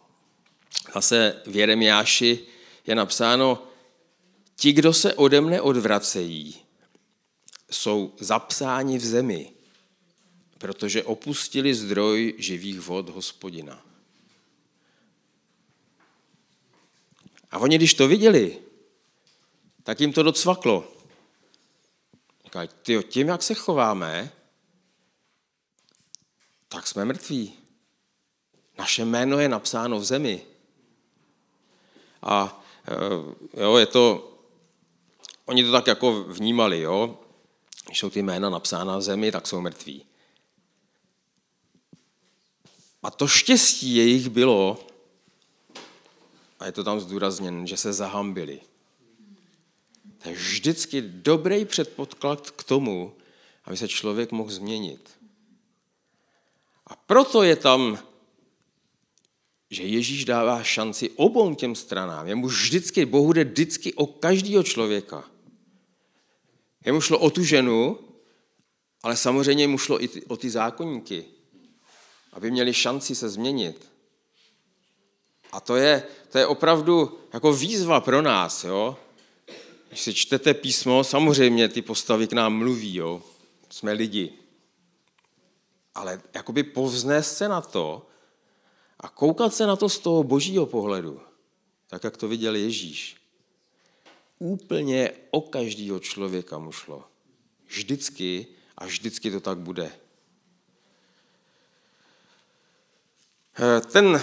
zase 0.94 1.42
v 1.46 1.56
Jeremiáši 1.56 2.46
je 2.86 2.94
napsáno, 2.94 3.66
ti, 4.56 4.72
kdo 4.72 4.92
se 4.92 5.14
ode 5.14 5.40
mne 5.40 5.60
odvracejí, 5.60 6.60
jsou 7.70 8.12
zapsáni 8.20 8.98
v 8.98 9.04
zemi, 9.04 9.52
protože 10.58 11.04
opustili 11.04 11.74
zdroj 11.74 12.34
živých 12.38 12.80
vod 12.80 13.08
hospodina. 13.08 13.93
A 17.54 17.58
oni, 17.58 17.76
když 17.76 17.94
to 17.94 18.08
viděli, 18.08 18.58
tak 19.82 20.00
jim 20.00 20.12
to 20.12 20.22
docvaklo. 20.22 20.84
Říkají, 22.44 22.68
tím, 23.08 23.28
jak 23.28 23.42
se 23.42 23.54
chováme, 23.54 24.32
tak 26.68 26.86
jsme 26.86 27.04
mrtví. 27.04 27.52
Naše 28.78 29.04
jméno 29.04 29.38
je 29.38 29.48
napsáno 29.48 29.98
v 29.98 30.04
zemi. 30.04 30.42
A 32.22 32.62
eh, 32.88 33.62
jo, 33.62 33.76
je 33.76 33.86
to, 33.86 34.32
oni 35.44 35.64
to 35.64 35.72
tak 35.72 35.86
jako 35.86 36.24
vnímali, 36.24 36.80
jo. 36.80 37.18
Když 37.86 37.98
jsou 37.98 38.10
ty 38.10 38.22
jména 38.22 38.50
napsána 38.50 38.96
v 38.96 39.02
zemi, 39.02 39.32
tak 39.32 39.46
jsou 39.46 39.60
mrtví. 39.60 40.06
A 43.02 43.10
to 43.10 43.28
štěstí 43.28 43.94
jejich 43.94 44.28
bylo, 44.28 44.86
a 46.64 46.66
je 46.66 46.72
to 46.72 46.84
tam 46.84 47.00
zdůrazněn, 47.00 47.66
že 47.66 47.76
se 47.76 47.92
zahambili. 47.92 48.60
To 50.22 50.28
je 50.28 50.34
vždycky 50.34 51.02
dobrý 51.02 51.64
předpoklad 51.64 52.50
k 52.50 52.64
tomu, 52.64 53.12
aby 53.64 53.76
se 53.76 53.88
člověk 53.88 54.32
mohl 54.32 54.50
změnit. 54.50 55.10
A 56.86 56.96
proto 56.96 57.42
je 57.42 57.56
tam 57.56 57.98
že 59.70 59.82
Ježíš 59.82 60.24
dává 60.24 60.62
šanci 60.62 61.10
obou 61.10 61.54
těm 61.54 61.74
stranám. 61.74 62.26
Jemu 62.26 62.46
vždycky, 62.46 63.06
Bohu 63.06 63.32
jde 63.32 63.44
vždycky 63.44 63.94
o 63.94 64.06
každého 64.06 64.62
člověka. 64.62 65.24
Jemu 66.84 67.00
šlo 67.00 67.18
o 67.18 67.30
tu 67.30 67.44
ženu, 67.44 67.98
ale 69.02 69.16
samozřejmě 69.16 69.68
mu 69.68 69.78
šlo 69.78 70.04
i 70.04 70.08
o 70.28 70.36
ty 70.36 70.50
zákonníky, 70.50 71.24
aby 72.32 72.50
měli 72.50 72.74
šanci 72.74 73.14
se 73.14 73.28
změnit. 73.28 73.93
A 75.54 75.60
to 75.60 75.76
je, 75.76 76.02
to 76.28 76.38
je 76.38 76.46
opravdu 76.46 77.18
jako 77.32 77.52
výzva 77.52 78.00
pro 78.00 78.22
nás. 78.22 78.64
Jo? 78.64 78.96
Když 79.88 80.00
si 80.00 80.14
čtete 80.14 80.54
písmo, 80.54 81.04
samozřejmě 81.04 81.68
ty 81.68 81.82
postavy 81.82 82.26
k 82.26 82.32
nám 82.32 82.58
mluví, 82.58 82.94
jo? 82.94 83.22
jsme 83.70 83.92
lidi. 83.92 84.32
Ale 85.94 86.22
jakoby 86.34 86.62
povznést 86.62 87.36
se 87.36 87.48
na 87.48 87.60
to, 87.60 88.06
a 89.00 89.08
koukat 89.08 89.54
se 89.54 89.66
na 89.66 89.76
to 89.76 89.88
z 89.88 89.98
toho 89.98 90.24
božího 90.24 90.66
pohledu, 90.66 91.20
tak 91.86 92.04
jak 92.04 92.16
to 92.16 92.28
viděl 92.28 92.54
Ježíš. 92.54 93.16
Úplně 94.38 95.12
o 95.30 95.40
každého 95.40 96.00
člověka 96.00 96.58
mu 96.58 96.72
šlo. 96.72 97.04
Vždycky 97.66 98.46
a 98.78 98.86
vždycky 98.86 99.30
to 99.30 99.40
tak 99.40 99.58
bude. 99.58 99.92
Eh, 103.58 103.80
ten, 103.80 104.22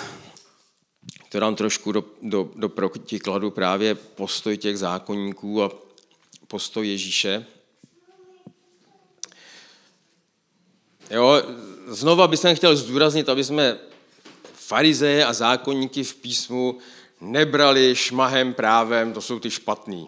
to 1.32 1.40
dám 1.40 1.56
trošku 1.56 1.92
do, 1.92 2.04
do, 2.22 2.50
do 2.56 2.70
protikladu 2.70 3.52
právě 3.52 3.96
postoj 3.96 4.58
těch 4.58 4.78
zákonníků 4.78 5.64
a 5.64 5.72
postoj 6.48 6.88
Ježíše. 6.88 7.46
Jo, 11.10 11.44
znova 11.88 12.28
bych 12.28 12.40
chtěl 12.54 12.76
zdůraznit, 12.76 13.30
aby 13.30 13.44
jsme 13.44 13.78
farizeje 14.54 15.26
a 15.26 15.34
zákonníky 15.34 16.04
v 16.04 16.16
písmu 16.16 16.78
nebrali 17.22 17.96
šmahem 17.96 18.54
právem, 18.54 19.14
to 19.14 19.22
jsou 19.22 19.40
ty 19.40 19.52
špatný. 19.52 20.08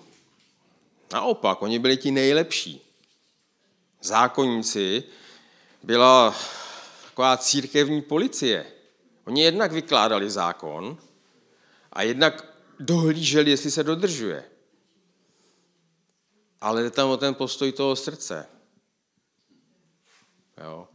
Naopak, 1.14 1.62
oni 1.62 1.80
byli 1.80 1.98
ti 1.98 2.12
nejlepší. 2.12 2.82
Zákonníci 4.02 5.04
byla 5.84 6.36
taková 7.06 7.38
církevní 7.38 8.02
policie. 8.02 8.66
Oni 9.26 9.44
jednak 9.44 9.72
vykládali 9.72 10.30
zákon 10.30 10.98
a 11.94 12.02
jednak 12.02 12.46
dohlíželi, 12.80 13.52
jestli 13.52 13.72
se 13.72 13.84
dodržuje. 13.84 14.44
Ale 16.62 16.84
jde 16.84 16.92
tam 16.92 17.10
o 17.10 17.18
ten 17.18 17.36
postoj 17.36 17.72
toho 17.72 17.96
srdce. 17.96 18.46
Jo. 20.64 20.88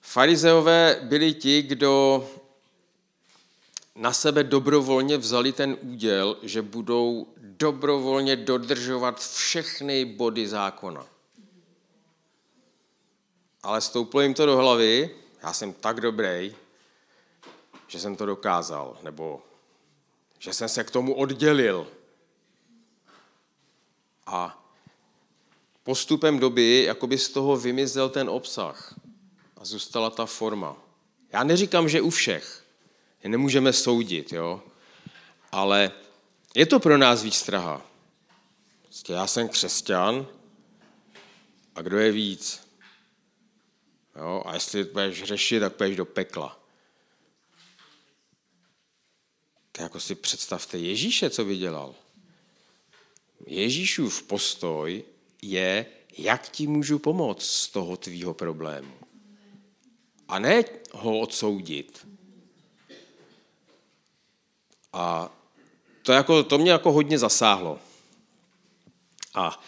Farizeové 0.00 1.00
byli 1.02 1.34
ti, 1.34 1.62
kdo 1.62 2.26
na 3.94 4.12
sebe 4.12 4.44
dobrovolně 4.44 5.16
vzali 5.18 5.52
ten 5.52 5.76
úděl, 5.80 6.36
že 6.42 6.62
budou 6.62 7.26
dobrovolně 7.36 8.36
dodržovat 8.36 9.20
všechny 9.20 10.04
body 10.04 10.48
zákona. 10.48 11.06
Ale 13.62 13.80
stouplo 13.80 14.20
jim 14.20 14.34
to 14.34 14.46
do 14.46 14.56
hlavy, 14.56 15.16
já 15.42 15.52
jsem 15.52 15.72
tak 15.72 16.00
dobrý, 16.00 16.56
že 17.86 18.00
jsem 18.00 18.16
to 18.16 18.26
dokázal, 18.26 18.98
nebo 19.02 19.42
že 20.38 20.52
jsem 20.52 20.68
se 20.68 20.84
k 20.84 20.90
tomu 20.90 21.14
oddělil. 21.14 21.86
A 24.26 24.64
postupem 25.82 26.38
doby 26.38 26.84
jakoby 26.84 27.18
z 27.18 27.28
toho 27.28 27.56
vymizel 27.56 28.08
ten 28.08 28.30
obsah 28.30 28.94
a 29.56 29.64
zůstala 29.64 30.10
ta 30.10 30.26
forma. 30.26 30.76
Já 31.32 31.44
neříkám, 31.44 31.88
že 31.88 32.00
u 32.00 32.10
všech, 32.10 32.64
je 33.22 33.30
nemůžeme 33.30 33.72
soudit, 33.72 34.32
jo? 34.32 34.62
ale 35.52 35.92
je 36.54 36.66
to 36.66 36.80
pro 36.80 36.98
nás 36.98 37.22
výstraha. 37.22 37.82
Prostě 38.82 39.12
já 39.12 39.26
jsem 39.26 39.48
křesťan 39.48 40.26
a 41.74 41.82
kdo 41.82 41.98
je 41.98 42.12
víc? 42.12 42.68
Jo? 44.16 44.42
A 44.46 44.54
jestli 44.54 44.84
budeš 44.84 45.22
řešit, 45.22 45.60
tak 45.60 45.76
půjdeš 45.76 45.96
do 45.96 46.04
pekla. 46.04 46.65
Tak 49.76 49.82
jako 49.82 50.00
si 50.00 50.14
představte 50.14 50.78
Ježíše, 50.78 51.30
co 51.30 51.44
by 51.44 51.56
dělal. 51.56 51.94
Ježíšův 53.46 54.22
postoj 54.22 55.04
je, 55.42 55.86
jak 56.18 56.48
ti 56.48 56.66
můžu 56.66 56.98
pomoct 56.98 57.46
z 57.46 57.68
toho 57.68 57.96
tvýho 57.96 58.34
problému. 58.34 58.94
A 60.28 60.38
ne 60.38 60.64
ho 60.92 61.18
odsoudit. 61.18 62.08
A 64.92 65.36
to, 66.02 66.12
jako, 66.12 66.42
to 66.42 66.58
mě 66.58 66.70
jako 66.70 66.92
hodně 66.92 67.18
zasáhlo. 67.18 67.78
A 69.34 69.62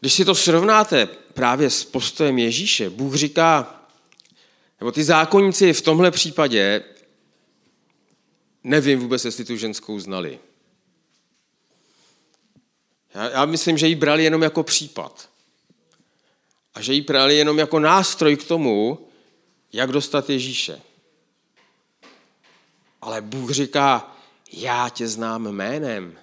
Když 0.00 0.12
si 0.12 0.24
to 0.24 0.34
srovnáte 0.34 1.06
právě 1.06 1.70
s 1.70 1.84
postojem 1.84 2.38
Ježíše, 2.38 2.90
Bůh 2.90 3.14
říká, 3.14 3.82
nebo 4.80 4.92
ty 4.92 5.04
zákonníci 5.04 5.72
v 5.72 5.82
tomhle 5.82 6.10
případě, 6.10 6.84
nevím 8.64 9.00
vůbec, 9.00 9.24
jestli 9.24 9.44
tu 9.44 9.56
ženskou 9.56 9.98
znali. 9.98 10.40
Já, 13.14 13.30
já 13.30 13.44
myslím, 13.44 13.78
že 13.78 13.86
ji 13.86 13.94
brali 13.94 14.24
jenom 14.24 14.42
jako 14.42 14.62
případ. 14.62 15.28
A 16.74 16.80
že 16.80 16.94
ji 16.94 17.00
brali 17.00 17.36
jenom 17.36 17.58
jako 17.58 17.78
nástroj 17.78 18.36
k 18.36 18.46
tomu, 18.46 19.08
jak 19.72 19.92
dostat 19.92 20.30
Ježíše. 20.30 20.80
Ale 23.00 23.20
Bůh 23.20 23.50
říká, 23.50 24.16
já 24.52 24.88
tě 24.88 25.08
znám 25.08 25.52
jménem. 25.52 26.18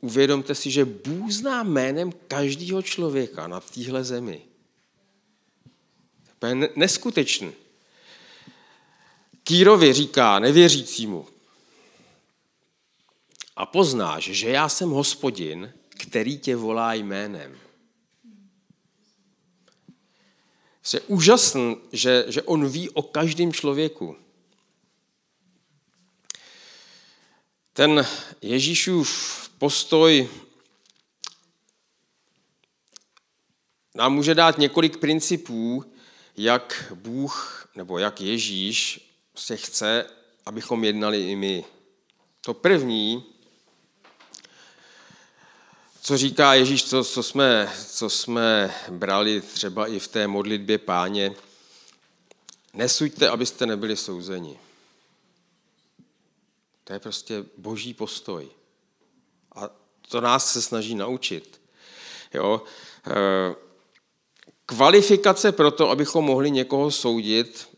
Uvědomte 0.00 0.54
si, 0.54 0.70
že 0.70 0.84
Bůh 0.84 1.30
zná 1.30 1.62
jménem 1.62 2.12
každého 2.28 2.82
člověka 2.82 3.46
na 3.46 3.60
téhle 3.60 4.04
zemi. 4.04 4.42
To 6.38 6.46
je 6.46 6.54
neskutečný. 6.76 7.52
Kýrovi 9.44 9.92
říká 9.92 10.38
nevěřícímu, 10.38 11.28
a 13.56 13.66
poznáš, 13.66 14.24
že 14.24 14.50
já 14.50 14.68
jsem 14.68 14.90
hospodin, 14.90 15.72
který 15.88 16.38
tě 16.38 16.56
volá 16.56 16.94
jménem. 16.94 17.58
Je 20.92 21.00
úžasný, 21.00 21.76
že, 21.92 22.24
že 22.28 22.42
on 22.42 22.68
ví 22.68 22.90
o 22.90 23.02
každém 23.02 23.52
člověku. 23.52 24.16
Ten 27.72 28.06
Ježíšův 28.42 29.50
postoj 29.58 30.28
nám 33.94 34.14
může 34.14 34.34
dát 34.34 34.58
několik 34.58 34.96
principů, 34.96 35.84
jak 36.36 36.92
Bůh 36.94 37.68
nebo 37.74 37.98
jak 37.98 38.20
Ježíš 38.20 39.03
se 39.34 39.56
chce, 39.56 40.06
abychom 40.46 40.84
jednali 40.84 41.30
i 41.30 41.36
my. 41.36 41.64
To 42.40 42.54
první, 42.54 43.24
co 46.00 46.16
říká 46.16 46.54
Ježíš, 46.54 46.84
co, 46.84 47.04
co, 47.04 47.22
jsme, 47.22 47.72
co 47.86 48.10
jsme 48.10 48.74
brali 48.90 49.40
třeba 49.40 49.86
i 49.86 49.98
v 49.98 50.08
té 50.08 50.26
modlitbě 50.26 50.78
páně, 50.78 51.34
nesuďte, 52.72 53.28
abyste 53.28 53.66
nebyli 53.66 53.96
souzeni. 53.96 54.58
To 56.84 56.92
je 56.92 56.98
prostě 56.98 57.44
boží 57.56 57.94
postoj. 57.94 58.48
A 59.54 59.70
to 60.08 60.20
nás 60.20 60.52
se 60.52 60.62
snaží 60.62 60.94
naučit. 60.94 61.60
Jo? 62.34 62.62
Eh, 63.06 63.54
kvalifikace 64.66 65.52
pro 65.52 65.70
to, 65.70 65.90
abychom 65.90 66.24
mohli 66.24 66.50
někoho 66.50 66.90
soudit, 66.90 67.73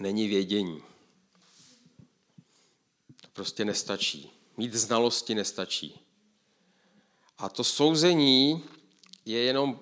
není 0.00 0.28
vědění. 0.28 0.82
To 3.20 3.28
prostě 3.32 3.64
nestačí. 3.64 4.30
Mít 4.56 4.74
znalosti 4.74 5.34
nestačí. 5.34 6.00
A 7.38 7.48
to 7.48 7.64
souzení 7.64 8.64
je 9.24 9.38
jenom 9.38 9.80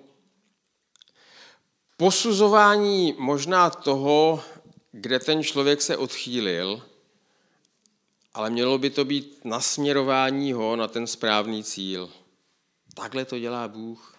posuzování 1.96 3.14
možná 3.18 3.70
toho, 3.70 4.44
kde 4.92 5.18
ten 5.18 5.42
člověk 5.42 5.82
se 5.82 5.96
odchýlil, 5.96 6.82
ale 8.34 8.50
mělo 8.50 8.78
by 8.78 8.90
to 8.90 9.04
být 9.04 9.44
nasměrování 9.44 10.52
ho 10.52 10.76
na 10.76 10.88
ten 10.88 11.06
správný 11.06 11.64
cíl. 11.64 12.10
Takhle 12.94 13.24
to 13.24 13.38
dělá 13.38 13.68
Bůh. 13.68 14.16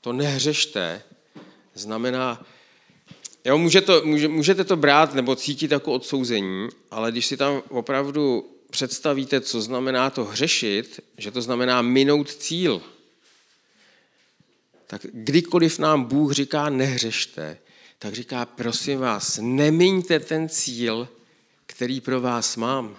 To 0.00 0.12
nehřešte 0.12 1.02
znamená, 1.74 2.46
jo, 3.46 3.58
může 3.58 3.80
to, 3.80 4.02
může, 4.04 4.28
můžete 4.28 4.64
to 4.64 4.76
brát 4.76 5.14
nebo 5.14 5.36
cítit 5.36 5.70
jako 5.70 5.92
odsouzení, 5.92 6.68
ale 6.90 7.12
když 7.12 7.26
si 7.26 7.36
tam 7.36 7.62
opravdu 7.68 8.50
představíte, 8.70 9.40
co 9.40 9.60
znamená 9.60 10.10
to 10.10 10.24
hřešit, 10.24 11.00
že 11.18 11.30
to 11.30 11.42
znamená 11.42 11.82
minout 11.82 12.34
cíl, 12.34 12.82
tak 14.86 15.06
kdykoliv 15.12 15.78
nám 15.78 16.04
Bůh 16.04 16.32
říká 16.32 16.68
nehřešte, 16.68 17.58
tak 17.98 18.14
říká, 18.14 18.46
prosím 18.46 18.98
vás, 18.98 19.38
nemiňte 19.42 20.20
ten 20.20 20.48
cíl, 20.48 21.08
který 21.66 22.00
pro 22.00 22.20
vás 22.20 22.56
mám. 22.56 22.98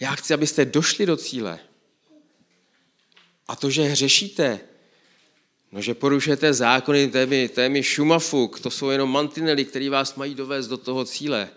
Já 0.00 0.14
chci, 0.14 0.34
abyste 0.34 0.64
došli 0.64 1.06
do 1.06 1.16
cíle. 1.16 1.58
A 3.48 3.56
to, 3.56 3.70
že 3.70 3.82
hřešíte, 3.82 4.60
no, 5.74 5.82
že 5.82 5.94
porušujete 5.94 6.54
zákony, 6.54 7.10
to 7.10 7.18
je 7.18 7.26
mi, 7.26 7.48
to 7.48 7.60
je 7.60 7.68
mi 7.68 7.82
šumafuk, 7.82 8.60
to 8.60 8.70
jsou 8.70 8.90
jenom 8.90 9.10
mantinely, 9.10 9.64
které 9.64 9.90
vás 9.90 10.14
mají 10.14 10.34
dovést 10.34 10.70
do 10.70 10.76
toho 10.76 11.04
cíle. 11.04 11.50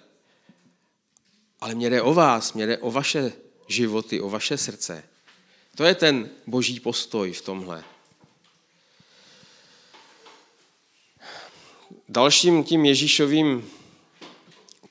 Ale 1.62 1.76
mě 1.76 1.90
jde 1.90 2.02
o 2.02 2.14
vás, 2.14 2.54
mě 2.54 2.68
jde 2.68 2.78
o 2.78 2.92
vaše 2.92 3.34
životy, 3.68 4.22
o 4.22 4.30
vaše 4.30 4.58
srdce. 4.58 5.04
To 5.76 5.84
je 5.84 5.96
ten 5.96 6.30
boží 6.48 6.80
postoj 6.80 7.32
v 7.32 7.42
tomhle. 7.42 7.84
Dalším 12.10 12.64
tím 12.64 12.86
Ježíšovým 12.86 13.70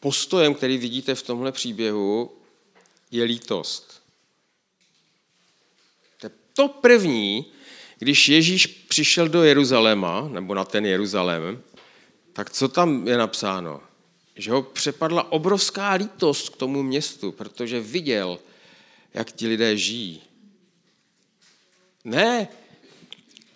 postojem, 0.01 0.55
který 0.55 0.79
vidíte 0.79 1.15
v 1.15 1.23
tomhle 1.23 1.53
příběhu, 1.53 2.37
je 3.11 3.25
lítost. 3.25 4.03
To 6.53 6.69
první, 6.69 7.53
když 7.99 8.29
Ježíš 8.29 8.67
přišel 8.67 9.29
do 9.29 9.43
Jeruzaléma, 9.43 10.29
nebo 10.29 10.55
na 10.55 10.65
ten 10.65 10.87
Jeruzalém, 10.87 11.63
tak 12.33 12.51
co 12.51 12.69
tam 12.69 13.09
je 13.09 13.17
napsáno? 13.17 13.81
že 14.37 14.51
ho 14.53 14.63
přepadla 14.63 15.33
obrovská 15.33 15.93
lítost 15.93 16.49
k 16.49 16.57
tomu 16.57 16.83
městu, 16.83 17.33
protože 17.33 17.81
viděl, 17.81 18.39
jak 19.15 19.33
ti 19.33 19.47
lidé 19.47 19.77
žijí. 19.77 20.23
Ne 22.05 22.49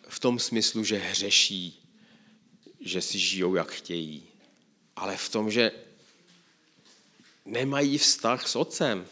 v 0.09 0.21
tom 0.21 0.39
smyslu, 0.39 0.85
že 0.85 0.99
hřeší, 0.99 1.83
že 2.81 3.03
si 3.03 3.19
žijou, 3.19 3.55
jak 3.55 3.73
chtějí, 3.73 4.23
ale 4.97 5.17
v 5.17 5.29
tom, 5.29 5.51
že 5.51 5.73
nemají 7.45 7.99
vztah 7.99 8.49
s 8.49 8.57
otcem. 8.57 9.07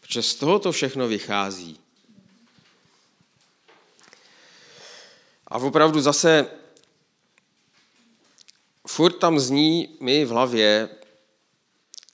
Protože 0.00 0.22
z 0.22 0.34
toho 0.34 0.58
to 0.58 0.72
všechno 0.72 1.08
vychází. 1.08 1.78
A 5.52 5.56
opravdu 5.56 6.00
zase 6.00 6.50
furt 8.86 9.12
tam 9.12 9.40
zní 9.40 9.96
mi 10.00 10.24
v 10.24 10.28
hlavě, 10.28 10.88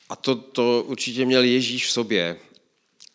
a 0.08 0.16
to, 0.16 0.34
to 0.34 0.84
určitě 0.86 1.24
měl 1.24 1.44
Ježíš 1.44 1.86
v 1.86 1.90
sobě, 1.90 2.40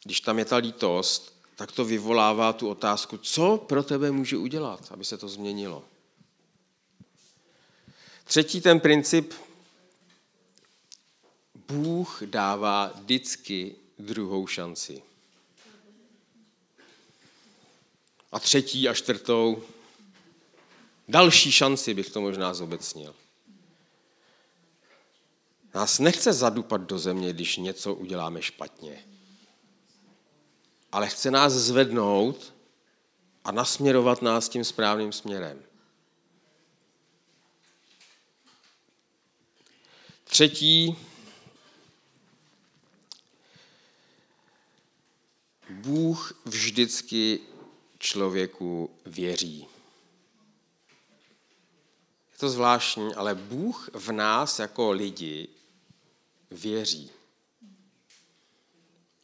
když 0.03 0.21
tam 0.21 0.39
je 0.39 0.45
ta 0.45 0.57
lítost, 0.57 1.33
tak 1.55 1.71
to 1.71 1.85
vyvolává 1.85 2.53
tu 2.53 2.69
otázku, 2.69 3.17
co 3.17 3.57
pro 3.57 3.83
tebe 3.83 4.11
může 4.11 4.37
udělat, 4.37 4.91
aby 4.91 5.05
se 5.05 5.17
to 5.17 5.29
změnilo. 5.29 5.83
Třetí 8.23 8.61
ten 8.61 8.79
princip, 8.79 9.33
Bůh 11.67 12.23
dává 12.25 12.91
vždycky 12.95 13.75
druhou 13.99 14.47
šanci. 14.47 15.01
A 18.31 18.39
třetí 18.39 18.89
a 18.89 18.93
čtvrtou, 18.93 19.63
další 21.13 21.51
šanci 21.51 21.93
bych 21.93 22.09
to 22.09 22.21
možná 22.21 22.53
zobecnil. 22.53 23.15
Nás 25.73 25.99
nechce 25.99 26.33
zadupat 26.33 26.81
do 26.81 26.99
země, 26.99 27.33
když 27.33 27.57
něco 27.57 27.93
uděláme 27.93 28.41
špatně. 28.41 29.05
Ale 30.91 31.09
chce 31.09 31.31
nás 31.31 31.53
zvednout 31.53 32.53
a 33.43 33.51
nasměrovat 33.51 34.21
nás 34.21 34.49
tím 34.49 34.63
správným 34.63 35.11
směrem. 35.11 35.63
Třetí, 40.23 40.97
Bůh 45.69 46.41
vždycky 46.45 47.39
člověku 47.99 48.89
věří. 49.05 49.72
Je 52.33 52.39
to 52.39 52.49
zvláštní, 52.49 53.15
ale 53.15 53.35
Bůh 53.35 53.89
v 53.93 54.11
nás 54.11 54.59
jako 54.59 54.91
lidi 54.91 55.47
věří. 56.51 57.11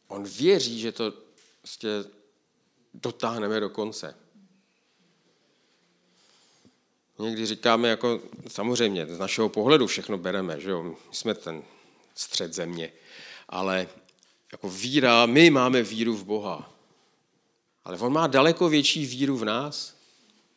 On 0.08 0.24
věří, 0.24 0.80
že 0.80 0.92
to 0.92 1.12
prostě 1.60 1.88
dotáhneme 2.94 3.60
do 3.60 3.70
konce. 3.70 4.16
Někdy 7.18 7.46
říkáme, 7.46 7.88
jako 7.88 8.20
samozřejmě, 8.48 9.06
z 9.06 9.18
našeho 9.18 9.48
pohledu 9.48 9.86
všechno 9.86 10.18
bereme, 10.18 10.60
že 10.60 10.70
jo? 10.70 10.82
My 10.82 10.96
jsme 11.12 11.34
ten 11.34 11.62
střed 12.14 12.54
země, 12.54 12.92
ale 13.48 13.88
jako 14.52 14.70
víra, 14.70 15.26
my 15.26 15.50
máme 15.50 15.82
víru 15.82 16.16
v 16.16 16.24
Boha. 16.24 16.72
Ale 17.84 17.98
on 17.98 18.12
má 18.12 18.26
daleko 18.26 18.68
větší 18.68 19.06
víru 19.06 19.36
v 19.36 19.44
nás. 19.44 19.96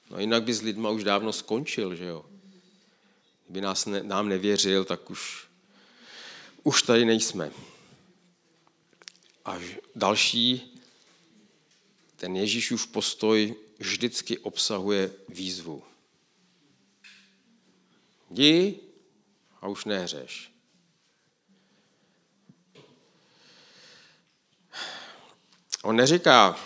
No 0.09 0.19
jinak 0.19 0.43
by 0.43 0.53
s 0.53 0.61
lidma 0.61 0.89
už 0.89 1.03
dávno 1.03 1.33
skončil, 1.33 1.95
že 1.95 2.05
jo. 2.05 2.25
Kdyby 3.53 3.65
nás 3.65 3.85
ne, 3.85 4.03
nám 4.03 4.29
nevěřil, 4.29 4.85
tak 4.85 5.09
už, 5.09 5.47
už 6.63 6.81
tady 6.81 7.05
nejsme. 7.05 7.51
A 9.45 9.59
další, 9.95 10.77
ten 12.15 12.35
Ježíšův 12.35 12.87
postoj 12.87 13.55
vždycky 13.79 14.37
obsahuje 14.37 15.11
výzvu. 15.29 15.83
Jdi 18.29 18.79
a 19.61 19.67
už 19.67 19.85
nehřeš. 19.85 20.51
On 25.83 25.95
neříká, 25.95 26.59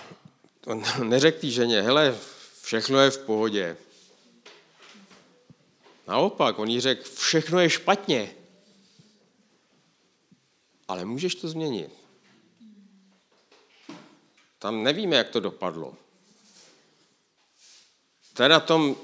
on 0.66 0.84
neřekl 1.10 1.40
té 1.40 1.48
ženě, 1.48 1.82
hele, 1.82 2.18
všechno 2.62 3.00
je 3.00 3.12
v 3.12 3.18
pohodě. 3.18 3.78
Naopak, 6.08 6.60
on 6.60 6.70
jí 6.70 6.80
řekl, 6.80 7.10
všechno 7.10 7.60
je 7.60 7.70
špatně. 7.70 8.32
Ale 10.88 11.06
můžeš 11.06 11.36
to 11.36 11.48
změnit. 11.48 11.92
Tam 14.60 14.84
nevíme, 14.84 15.16
jak 15.16 15.30
to 15.30 15.40
dopadlo. 15.40 15.96
To 18.34 18.44
je 18.44 18.50
na 18.50 18.60
tom 18.60 18.96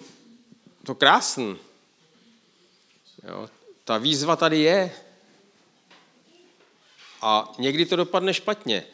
to 0.85 0.95
krásný. 0.95 1.57
Jo, 3.27 3.49
ta 3.83 3.97
výzva 3.97 4.35
tady 4.35 4.59
je. 4.59 4.91
A 7.21 7.53
někdy 7.59 7.85
to 7.85 7.95
dopadne 7.95 8.33
špatně. 8.33 8.85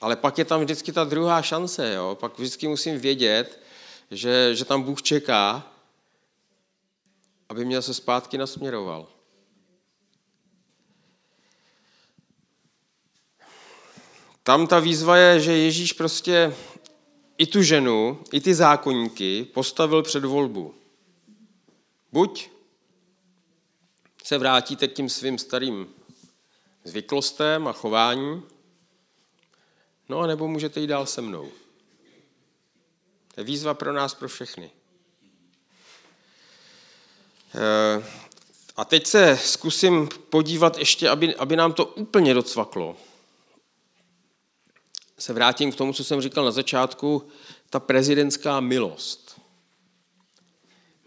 Ale 0.00 0.16
pak 0.16 0.38
je 0.38 0.44
tam 0.44 0.60
vždycky 0.60 0.92
ta 0.92 1.04
druhá 1.04 1.42
šance. 1.42 1.92
Jo? 1.92 2.16
Pak 2.20 2.38
vždycky 2.38 2.68
musím 2.68 2.98
vědět, 2.98 3.62
že, 4.10 4.54
že 4.54 4.64
tam 4.64 4.82
Bůh 4.82 5.02
čeká, 5.02 5.72
aby 7.48 7.64
mě 7.64 7.82
se 7.82 7.94
zpátky 7.94 8.38
nasměroval. 8.38 9.08
Tam 14.42 14.66
ta 14.66 14.80
výzva 14.80 15.16
je, 15.16 15.40
že 15.40 15.52
Ježíš 15.52 15.92
prostě 15.92 16.54
i 17.38 17.46
tu 17.46 17.62
ženu, 17.62 18.22
i 18.32 18.40
ty 18.40 18.54
zákonníky 18.54 19.44
postavil 19.44 20.02
před 20.02 20.24
volbu. 20.24 20.74
Buď 22.12 22.50
se 24.24 24.38
vrátíte 24.38 24.88
k 24.88 24.92
tím 24.92 25.08
svým 25.08 25.38
starým 25.38 25.94
zvyklostem 26.84 27.68
a 27.68 27.72
chování, 27.72 28.42
no 30.08 30.18
a 30.18 30.26
nebo 30.26 30.48
můžete 30.48 30.80
jít 30.80 30.86
dál 30.86 31.06
se 31.06 31.20
mnou. 31.20 31.50
To 33.34 33.40
je 33.40 33.44
výzva 33.44 33.74
pro 33.74 33.92
nás, 33.92 34.14
pro 34.14 34.28
všechny. 34.28 34.70
Eh, 37.54 38.04
a 38.76 38.84
teď 38.84 39.06
se 39.06 39.38
zkusím 39.42 40.08
podívat 40.30 40.78
ještě, 40.78 41.08
aby, 41.08 41.36
aby 41.36 41.56
nám 41.56 41.72
to 41.72 41.86
úplně 41.86 42.34
docvaklo. 42.34 42.96
Se 45.18 45.32
vrátím 45.32 45.72
k 45.72 45.76
tomu, 45.76 45.92
co 45.92 46.04
jsem 46.04 46.20
říkal 46.20 46.44
na 46.44 46.50
začátku, 46.50 47.28
ta 47.70 47.80
prezidentská 47.80 48.60
milost. 48.60 49.40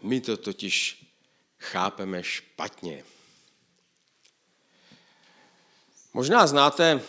My 0.02 0.20
to 0.20 0.36
totiž 0.36 1.06
chápeme 1.58 2.22
špatně. 2.22 3.04
Možná 6.14 6.46
znáte 6.46 7.02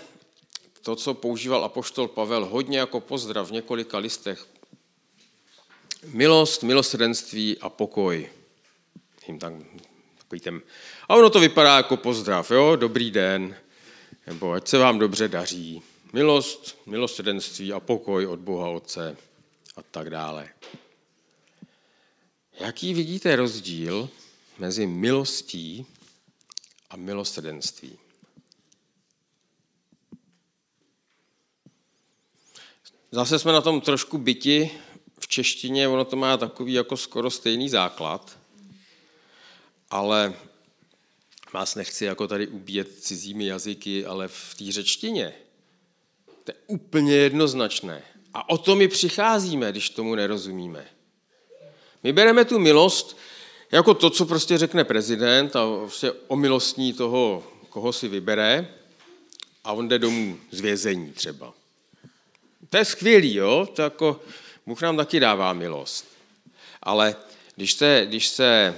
to, 0.82 0.96
co 0.96 1.14
používal 1.14 1.64
apoštol 1.64 2.08
Pavel 2.08 2.46
hodně 2.46 2.80
jako 2.80 3.00
pozdrav 3.00 3.48
v 3.48 3.52
několika 3.52 3.98
listech. 3.98 4.48
Milost, 6.04 6.64
milosrdenství 6.64 7.58
a 7.58 7.70
pokoj. 7.70 8.30
Jim 9.28 9.40
tam, 9.40 9.66
takový 10.18 10.40
ten... 10.40 10.62
A 11.10 11.16
ono 11.16 11.30
to 11.30 11.40
vypadá 11.40 11.78
jako 11.78 11.98
pozdrav, 11.98 12.52
jo? 12.52 12.76
Dobrý 12.76 13.12
den, 13.12 13.56
nebo 14.28 14.52
ať 14.52 14.68
se 14.68 14.78
vám 14.78 15.00
dobře 15.00 15.28
daří. 15.28 15.82
Milost, 16.14 16.78
milosrdenství 16.86 17.74
a 17.74 17.80
pokoj 17.80 18.28
od 18.28 18.40
Boha 18.40 18.70
Otce 18.70 19.18
a 19.76 19.82
tak 19.82 20.10
dále. 20.10 20.50
Jaký 22.60 22.94
vidíte 22.94 23.36
rozdíl 23.36 24.10
mezi 24.58 24.88
milostí 24.88 25.86
a 26.90 26.98
milosrdenství? 26.98 28.00
Zase 33.12 33.40
jsme 33.40 33.52
na 33.52 33.62
tom 33.62 33.82
trošku 33.82 34.18
byti 34.18 34.72
v 35.20 35.28
češtině, 35.28 35.88
ono 35.88 36.06
to 36.06 36.16
má 36.16 36.38
takový 36.38 36.74
jako 36.74 36.98
skoro 36.98 37.32
stejný 37.32 37.70
základ, 37.70 38.40
ale 39.94 40.34
vás 41.54 41.76
nechci 41.76 42.06
jako 42.06 42.28
tady 42.28 42.48
ubíjet 42.48 43.00
cizími 43.00 43.46
jazyky, 43.46 44.06
ale 44.06 44.28
v 44.28 44.56
té 44.58 44.72
řečtině 44.72 45.34
to 46.44 46.52
je 46.52 46.56
úplně 46.68 47.16
jednoznačné. 47.16 48.04
A 48.34 48.50
o 48.50 48.58
to 48.58 48.76
my 48.76 48.88
přicházíme, 48.88 49.72
když 49.72 49.90
tomu 49.90 50.16
nerozumíme. 50.16 50.86
My 52.04 52.14
bereme 52.14 52.46
tu 52.46 52.60
milost 52.60 53.18
jako 53.72 53.94
to, 53.94 54.10
co 54.10 54.26
prostě 54.26 54.58
řekne 54.58 54.84
prezident 54.84 55.56
a 55.56 55.66
prostě 55.78 56.12
omilostní 56.28 56.94
toho, 56.94 57.44
koho 57.70 57.94
si 57.94 58.08
vybere 58.08 58.74
a 59.64 59.74
on 59.74 59.88
jde 59.88 60.00
domů 60.00 60.40
z 60.52 60.60
vězení 60.60 61.12
třeba. 61.12 61.54
To 62.70 62.78
je 62.78 62.86
skvělý, 62.86 63.36
jo? 63.36 63.68
To 63.76 63.82
jako, 63.82 64.22
Bůh 64.66 64.82
nám 64.82 64.98
taky 64.98 65.20
dává 65.20 65.54
milost. 65.54 66.06
Ale 66.82 67.16
když 67.56 67.74
se, 67.74 68.06
když 68.08 68.28
se 68.28 68.78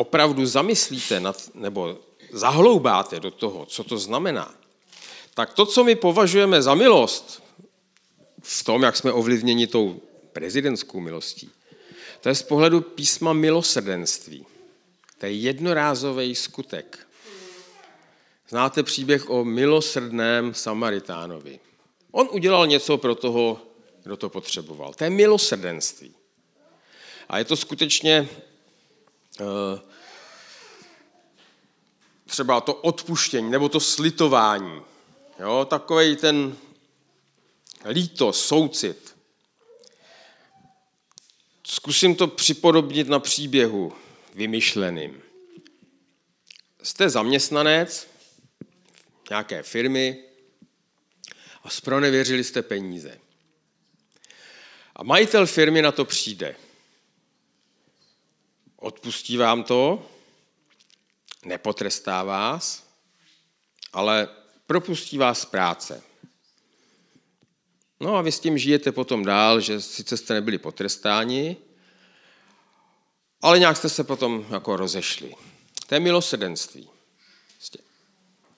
opravdu 0.00 0.46
zamyslíte 0.46 1.20
nad, 1.20 1.50
nebo 1.54 1.98
zahloubáte 2.32 3.20
do 3.20 3.30
toho, 3.30 3.66
co 3.66 3.84
to 3.84 3.98
znamená, 3.98 4.54
tak 5.34 5.54
to, 5.54 5.66
co 5.66 5.84
my 5.84 5.94
považujeme 5.94 6.62
za 6.62 6.74
milost, 6.74 7.42
v 8.42 8.64
tom, 8.64 8.82
jak 8.82 8.96
jsme 8.96 9.12
ovlivněni 9.12 9.66
tou 9.66 10.00
prezidentskou 10.32 11.00
milostí, 11.00 11.50
to 12.20 12.28
je 12.28 12.34
z 12.34 12.42
pohledu 12.42 12.80
písma 12.80 13.32
milosrdenství. 13.32 14.46
To 15.18 15.26
je 15.26 15.32
jednorázový 15.32 16.34
skutek. 16.34 17.06
Znáte 18.48 18.82
příběh 18.82 19.30
o 19.30 19.44
milosrdném 19.44 20.54
Samaritánovi. 20.54 21.60
On 22.10 22.28
udělal 22.32 22.66
něco 22.66 22.98
pro 22.98 23.14
toho, 23.14 23.60
kdo 24.02 24.16
to 24.16 24.28
potřeboval. 24.28 24.94
To 24.94 25.04
je 25.04 25.10
milosrdenství. 25.10 26.14
A 27.28 27.38
je 27.38 27.44
to 27.44 27.56
skutečně 27.56 28.28
třeba 32.26 32.60
to 32.60 32.74
odpuštění 32.74 33.50
nebo 33.50 33.68
to 33.68 33.80
slitování. 33.80 34.82
Jo, 35.38 35.66
takový 35.70 36.16
ten 36.16 36.56
lítost, 37.88 38.46
soucit. 38.46 39.16
Zkusím 41.66 42.14
to 42.14 42.26
připodobnit 42.26 43.08
na 43.08 43.18
příběhu 43.18 43.92
vymyšleným. 44.34 45.22
Jste 46.82 47.10
zaměstnanec 47.10 48.08
nějaké 49.30 49.62
firmy 49.62 50.24
a 51.62 51.70
spronevěřili 51.70 52.44
jste 52.44 52.62
peníze. 52.62 53.20
A 54.96 55.02
majitel 55.02 55.46
firmy 55.46 55.82
na 55.82 55.92
to 55.92 56.04
přijde. 56.04 56.56
Odpustí 58.80 59.36
vám 59.36 59.64
to, 59.64 60.10
nepotrestá 61.44 62.22
vás, 62.22 62.86
ale 63.92 64.28
propustí 64.66 65.18
vás 65.18 65.40
z 65.40 65.44
práce. 65.44 66.02
No 68.00 68.16
a 68.16 68.22
vy 68.22 68.32
s 68.32 68.40
tím 68.40 68.58
žijete 68.58 68.92
potom 68.92 69.24
dál, 69.24 69.60
že 69.60 69.80
sice 69.80 70.16
jste 70.16 70.34
nebyli 70.34 70.58
potrestáni, 70.58 71.56
ale 73.42 73.58
nějak 73.58 73.76
jste 73.76 73.88
se 73.88 74.04
potom 74.04 74.46
jako 74.50 74.76
rozešli. 74.76 75.34
To 75.86 75.94
je 75.94 76.00
milosedenství. 76.00 76.88
Prostě 77.56 77.78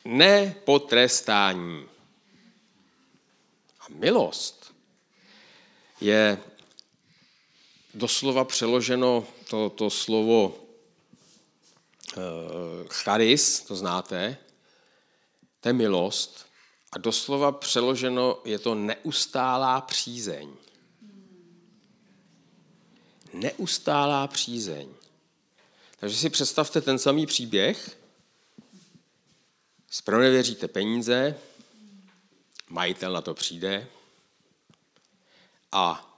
nepotrestání. 0.04 1.86
A 3.80 3.84
milost 3.88 4.74
je 6.00 6.38
doslova 7.94 8.44
přeloženo 8.44 9.26
to, 9.52 9.70
to 9.70 9.90
slovo 9.90 10.54
eh, 12.16 12.20
charis, 12.88 13.60
to 13.60 13.76
znáte, 13.76 14.36
to 15.60 15.68
je 15.68 15.72
milost, 15.72 16.46
a 16.92 16.98
doslova 16.98 17.52
přeloženo 17.52 18.38
je 18.44 18.58
to 18.58 18.74
neustálá 18.74 19.80
přízeň. 19.80 20.48
Neustálá 23.32 24.26
přízeň. 24.26 24.88
Takže 26.00 26.16
si 26.16 26.30
představte 26.30 26.80
ten 26.80 26.98
samý 26.98 27.26
příběh, 27.26 27.98
Spronevěříte 29.90 30.68
peníze, 30.68 31.38
majitel 32.68 33.12
na 33.12 33.20
to 33.20 33.34
přijde 33.34 33.88
a 35.72 36.11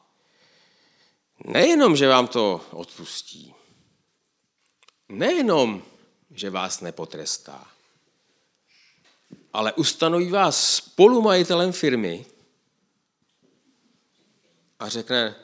nejenom, 1.45 1.97
že 1.97 2.09
vám 2.09 2.29
to 2.29 2.61
odpustí, 2.71 3.55
nejenom, 5.09 5.83
že 6.31 6.51
vás 6.51 6.81
nepotrestá, 6.81 7.69
ale 9.53 9.73
ustanoví 9.73 10.31
vás 10.31 10.77
spolumajitelem 10.77 11.73
firmy 11.73 12.27
a 14.79 14.89
řekne, 14.89 15.37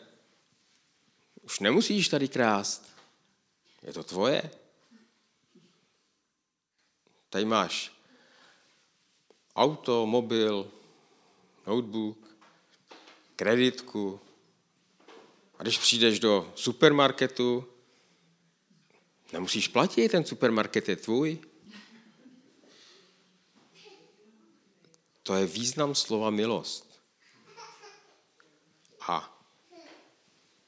už 1.42 1.61
nemusíš 1.61 2.09
tady 2.09 2.28
krást, 2.28 2.86
je 3.82 3.92
to 3.92 4.05
tvoje. 4.05 4.51
Tady 7.30 7.44
máš 7.44 7.92
auto, 9.57 10.07
mobil, 10.07 10.70
notebook, 11.66 12.18
kreditku. 13.36 14.20
A 15.61 15.62
když 15.62 15.78
přijdeš 15.78 16.20
do 16.20 16.52
supermarketu, 16.54 17.64
nemusíš 19.32 19.68
platit, 19.68 20.08
ten 20.08 20.24
supermarket 20.24 20.88
je 20.88 20.96
tvůj. 20.96 21.38
To 25.22 25.34
je 25.34 25.46
význam 25.46 25.94
slova 25.94 26.30
milost. 26.30 27.00
A 29.08 29.40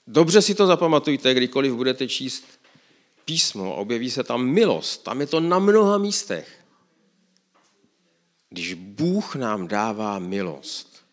dobře 0.07 0.43
si 0.43 0.55
to 0.55 0.67
zapamatujte, 0.67 1.35
kdykoliv 1.35 1.75
budete 1.75 2.09
číst 2.09 2.45
písmo, 3.25 3.77
objeví 3.77 4.11
se 4.11 4.25
tam 4.25 4.47
milost, 4.47 5.05
tam 5.05 5.21
je 5.21 5.27
to 5.27 5.41
na 5.41 5.59
mnoha 5.59 5.99
místech. 5.99 6.65
Když 8.49 8.75
Bůh 8.75 9.35
nám 9.35 9.69
dává 9.69 10.19
milost, 10.19 11.05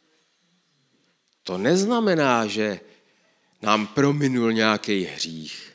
to 1.43 1.57
neznamená, 1.57 2.47
že 2.47 2.79
nám 3.61 3.87
prominul 3.87 4.53
nějaký 4.53 5.03
hřích. 5.03 5.73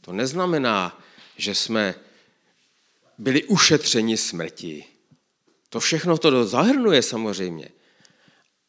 To 0.00 0.12
neznamená, 0.12 1.00
že 1.36 1.54
jsme 1.54 1.94
byli 3.18 3.44
ušetřeni 3.44 4.16
smrti. 4.16 4.84
To 5.68 5.80
všechno 5.80 6.18
to 6.18 6.46
zahrnuje 6.46 7.02
samozřejmě. 7.02 7.68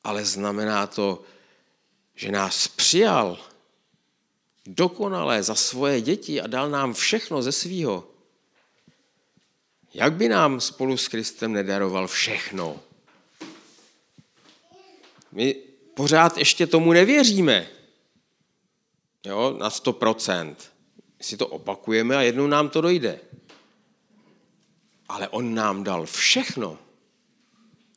Ale 0.04 0.26
znamená 0.26 0.88
to, 0.88 1.24
že 2.16 2.32
nás 2.32 2.68
přijal 2.68 3.40
dokonalé 4.66 5.44
za 5.44 5.56
svoje 5.56 6.02
děti 6.02 6.42
a 6.42 6.48
dal 6.48 6.70
nám 6.70 6.94
všechno 6.94 7.42
ze 7.42 7.52
svýho. 7.52 8.08
Jak 9.94 10.14
by 10.14 10.30
nám 10.30 10.62
spolu 10.62 10.98
s 10.98 11.08
Kristem 11.08 11.54
nedaroval 11.54 12.08
všechno? 12.08 12.80
My 15.32 15.56
pořád 15.94 16.38
ještě 16.38 16.68
tomu 16.68 16.94
nevěříme. 16.94 17.79
Jo, 19.26 19.58
na 19.60 19.70
100%. 19.70 20.56
My 21.18 21.24
si 21.24 21.38
to 21.38 21.48
opakujeme 21.48 22.18
a 22.18 22.22
jednou 22.22 22.48
nám 22.48 22.70
to 22.70 22.82
dojde. 22.82 23.20
Ale 25.10 25.28
on 25.28 25.54
nám 25.54 25.84
dal 25.84 26.06
všechno. 26.06 26.80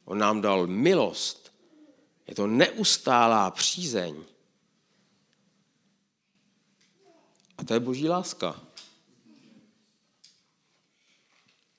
On 0.04 0.18
nám 0.18 0.40
dal 0.40 0.66
milost. 0.66 1.52
Je 2.26 2.34
to 2.34 2.46
neustálá 2.46 3.50
přízeň. 3.50 4.24
A 7.58 7.64
to 7.64 7.74
je 7.74 7.80
boží 7.80 8.08
láska. 8.08 8.60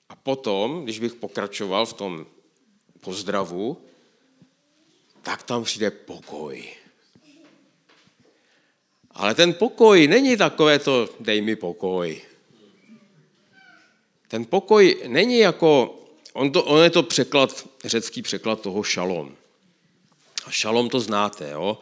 A 0.08 0.16
potom, 0.16 0.84
když 0.84 0.98
bych 0.98 1.14
pokračoval 1.14 1.86
v 1.86 1.92
tom 1.92 2.26
pozdravu, 3.00 3.84
tak 5.22 5.42
tam 5.42 5.64
přijde 5.64 5.90
pokoj. 5.90 6.76
Ale 9.14 9.34
ten 9.34 9.54
pokoj 9.54 10.08
není 10.08 10.36
takové 10.36 10.78
to, 10.78 11.08
dej 11.20 11.42
mi 11.42 11.56
pokoj. 11.56 12.22
Ten 14.28 14.44
pokoj 14.44 14.96
není 15.06 15.38
jako, 15.38 15.98
on, 16.32 16.52
to, 16.52 16.64
on 16.64 16.82
je 16.84 16.90
to 16.90 17.02
překlad, 17.02 17.68
řecký 17.84 18.22
překlad 18.22 18.60
toho 18.60 18.82
šalom. 18.82 19.36
A 20.46 20.50
šalom 20.50 20.88
to 20.88 21.00
znáte, 21.00 21.50
jo? 21.50 21.78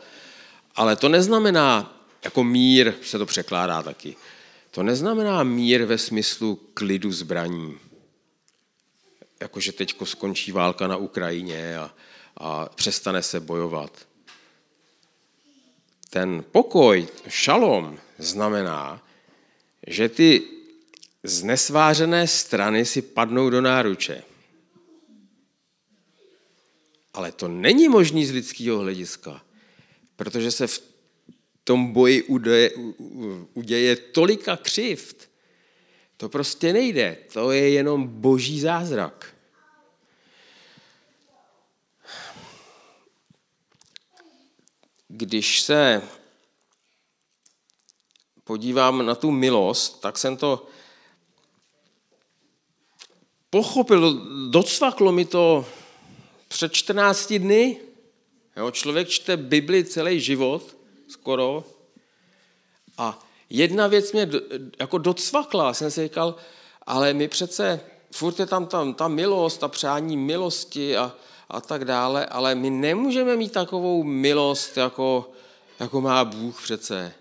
Ale 0.74 0.96
to 0.96 1.08
neznamená 1.08 2.02
jako 2.24 2.44
mír 2.44 2.94
se 3.02 3.18
to 3.18 3.26
překládá 3.26 3.82
taky. 3.82 4.16
To 4.70 4.82
neznamená 4.82 5.42
mír 5.42 5.84
ve 5.84 5.98
smyslu 5.98 6.60
klidu 6.74 7.12
zbraní. 7.12 7.78
Jakože 9.40 9.72
teď 9.72 9.94
skončí 10.04 10.52
válka 10.52 10.86
na 10.86 10.96
Ukrajině 10.96 11.78
a, 11.78 11.94
a 12.36 12.68
přestane 12.68 13.22
se 13.22 13.40
bojovat. 13.40 14.06
Ten 16.12 16.44
pokoj, 16.44 17.08
šalom, 17.28 17.96
znamená, 18.18 19.00
že 19.86 20.08
ty 20.08 20.42
znesvářené 21.22 22.28
strany 22.28 22.84
si 22.84 23.02
padnou 23.02 23.50
do 23.50 23.60
náruče. 23.60 24.22
Ale 27.14 27.32
to 27.32 27.48
není 27.48 27.88
možný 27.88 28.26
z 28.26 28.30
lidského 28.30 28.78
hlediska, 28.78 29.42
protože 30.16 30.50
se 30.50 30.66
v 30.66 30.82
tom 31.64 31.92
boji 31.92 32.22
uděje, 32.22 32.70
uděje 33.54 33.96
tolika 33.96 34.56
křivt. 34.56 35.30
To 36.16 36.28
prostě 36.28 36.72
nejde. 36.72 37.16
To 37.32 37.52
je 37.52 37.70
jenom 37.70 38.08
boží 38.08 38.60
zázrak. 38.60 39.31
Když 45.14 45.62
se 45.62 46.02
podívám 48.44 49.06
na 49.06 49.14
tu 49.14 49.30
milost, 49.30 50.00
tak 50.00 50.18
jsem 50.18 50.36
to 50.36 50.66
pochopil, 53.50 54.26
docvaklo 54.50 55.12
mi 55.12 55.24
to 55.24 55.66
před 56.48 56.72
14 56.72 57.32
dny. 57.32 57.80
Jo, 58.56 58.70
člověk 58.70 59.08
čte 59.08 59.36
Bibli 59.36 59.84
celý 59.84 60.20
život 60.20 60.76
skoro. 61.08 61.64
A 62.98 63.18
jedna 63.50 63.86
věc 63.86 64.12
mě 64.12 64.28
jako 64.78 64.98
docvakla, 64.98 65.74
jsem 65.74 65.90
si 65.90 66.02
říkal, 66.02 66.34
ale 66.86 67.14
my 67.14 67.28
přece, 67.28 67.80
furt 68.12 68.38
je 68.38 68.46
tam, 68.46 68.66
tam 68.66 68.94
ta 68.94 69.08
milost 69.08 69.64
a 69.64 69.68
přání 69.68 70.16
milosti 70.16 70.96
a, 70.96 71.16
a 71.48 71.60
tak 71.60 71.84
dále, 71.84 72.26
ale 72.26 72.54
my 72.54 72.70
nemůžeme 72.70 73.36
mít 73.36 73.52
takovou 73.52 74.04
milost, 74.04 74.76
jako, 74.76 75.30
jako 75.80 76.00
má 76.00 76.24
Bůh 76.24 76.62
přece. 76.62 77.14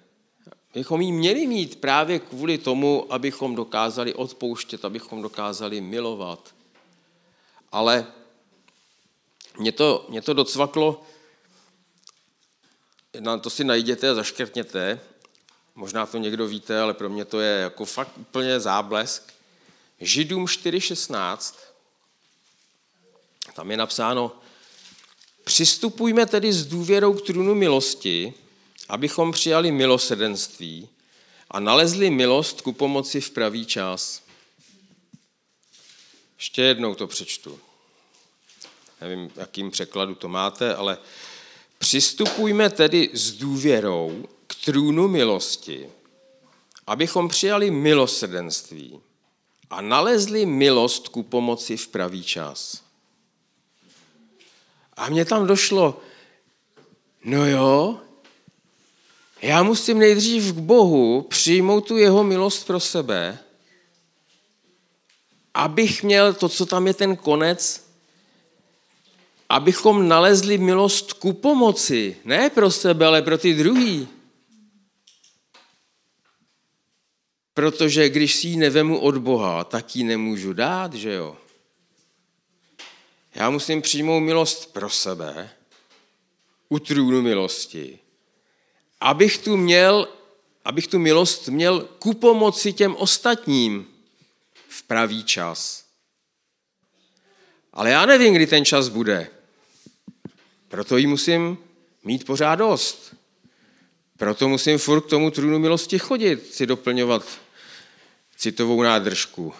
Bychom 0.73 1.01
ji 1.01 1.11
měli 1.11 1.47
mít 1.47 1.81
právě 1.81 2.19
kvůli 2.19 2.57
tomu, 2.57 3.13
abychom 3.13 3.55
dokázali 3.55 4.13
odpouštět, 4.13 4.85
abychom 4.85 5.21
dokázali 5.21 5.81
milovat. 5.81 6.53
Ale 7.71 8.07
mě 9.59 9.71
to, 9.71 10.05
mě 10.09 10.21
to 10.21 10.33
docvaklo, 10.33 11.01
na 13.19 13.37
to 13.37 13.49
si 13.49 13.63
najděte 13.63 14.09
a 14.09 14.13
zaškrtněte. 14.13 14.99
Možná 15.75 16.05
to 16.05 16.17
někdo 16.17 16.47
víte, 16.47 16.79
ale 16.79 16.93
pro 16.93 17.09
mě 17.09 17.25
to 17.25 17.39
je 17.39 17.61
jako 17.61 17.85
fakt 17.85 18.17
úplně 18.17 18.59
záblesk. 18.59 19.33
Židům 19.99 20.45
4.16, 20.45 21.55
tam 23.53 23.71
je 23.71 23.77
napsáno, 23.77 24.31
přistupujme 25.43 26.25
tedy 26.25 26.53
s 26.53 26.65
důvěrou 26.65 27.13
k 27.13 27.25
trůnu 27.25 27.55
milosti, 27.55 28.33
abychom 28.89 29.31
přijali 29.31 29.71
milosedenství 29.71 30.89
a 31.51 31.59
nalezli 31.59 32.09
milost 32.09 32.61
ku 32.61 32.73
pomoci 32.73 33.21
v 33.21 33.31
pravý 33.31 33.65
čas. 33.65 34.21
Ještě 36.37 36.61
jednou 36.61 36.95
to 36.95 37.07
přečtu. 37.07 37.59
Nevím, 39.01 39.31
jakým 39.35 39.71
překladu 39.71 40.15
to 40.15 40.27
máte, 40.27 40.75
ale 40.75 40.97
Přistupujme 41.81 42.69
tedy 42.69 43.09
s 43.13 43.31
důvěrou 43.31 44.25
k 44.47 44.55
trůnu 44.65 45.07
milosti, 45.07 45.89
abychom 46.87 47.27
přijali 47.27 47.71
milosrdenství 47.71 49.01
a 49.69 49.81
nalezli 49.81 50.45
milost 50.45 51.07
ku 51.07 51.23
pomoci 51.23 51.77
v 51.77 51.87
pravý 51.87 52.23
čas. 52.23 52.83
A 54.97 55.09
mně 55.09 55.25
tam 55.25 55.47
došlo, 55.47 56.01
no 57.23 57.47
jo, 57.47 57.99
já 59.41 59.63
musím 59.63 59.99
nejdřív 59.99 60.53
k 60.53 60.57
Bohu 60.57 61.21
přijmout 61.21 61.87
tu 61.87 61.97
jeho 61.97 62.23
milost 62.23 62.67
pro 62.67 62.79
sebe, 62.79 63.39
abych 65.53 66.03
měl 66.03 66.33
to, 66.33 66.49
co 66.49 66.65
tam 66.65 66.87
je 66.87 66.93
ten 66.93 67.15
konec, 67.15 67.91
abychom 69.49 70.07
nalezli 70.07 70.57
milost 70.57 71.13
ku 71.13 71.33
pomoci, 71.33 72.17
ne 72.25 72.49
pro 72.49 72.71
sebe, 72.71 73.05
ale 73.05 73.21
pro 73.21 73.37
ty 73.37 73.53
druhý. 73.53 74.07
Protože 77.53 78.09
když 78.09 78.35
si 78.35 78.47
ji 78.47 78.57
nevemu 78.57 78.99
od 78.99 79.17
Boha, 79.17 79.63
tak 79.63 79.95
ji 79.95 80.03
nemůžu 80.03 80.53
dát, 80.53 80.93
že 80.93 81.13
jo? 81.13 81.37
Já 83.35 83.49
musím 83.49 83.81
přijmout 83.81 84.19
milost 84.19 84.73
pro 84.73 84.89
sebe, 84.89 85.49
u 86.69 86.79
trůnu 86.79 87.21
milosti, 87.21 87.99
abych 88.99 89.37
tu 89.37 89.57
měl, 89.57 90.07
abych 90.65 90.87
tu 90.87 90.99
milost 90.99 91.47
měl 91.47 91.81
ku 91.81 92.13
pomoci 92.13 92.73
těm 92.73 92.95
ostatním 92.95 93.87
v 94.67 94.83
pravý 94.83 95.23
čas. 95.23 95.85
Ale 97.73 97.89
já 97.89 98.05
nevím, 98.05 98.33
kdy 98.33 98.47
ten 98.47 98.65
čas 98.65 98.87
bude. 98.87 99.29
Proto 100.67 100.97
ji 100.97 101.07
musím 101.07 101.57
mít 102.03 102.25
pořád 102.25 102.55
dost. 102.55 103.15
Proto 104.17 104.49
musím 104.49 104.77
furt 104.77 105.01
k 105.01 105.09
tomu 105.09 105.31
trůnu 105.31 105.59
milosti 105.59 105.99
chodit, 105.99 106.53
si 106.53 106.65
doplňovat 106.65 107.23
citovou 108.37 108.81
nádržku, 108.81 109.53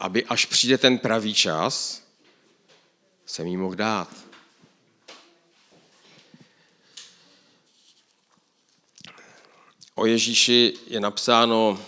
aby 0.00 0.24
až 0.24 0.46
přijde 0.46 0.78
ten 0.78 0.98
pravý 0.98 1.34
čas, 1.34 2.01
jsem 3.26 3.46
jí 3.46 3.56
mohl 3.56 3.74
dát. 3.74 4.08
O 9.94 10.06
Ježíši 10.06 10.74
je 10.86 11.00
napsáno, 11.00 11.78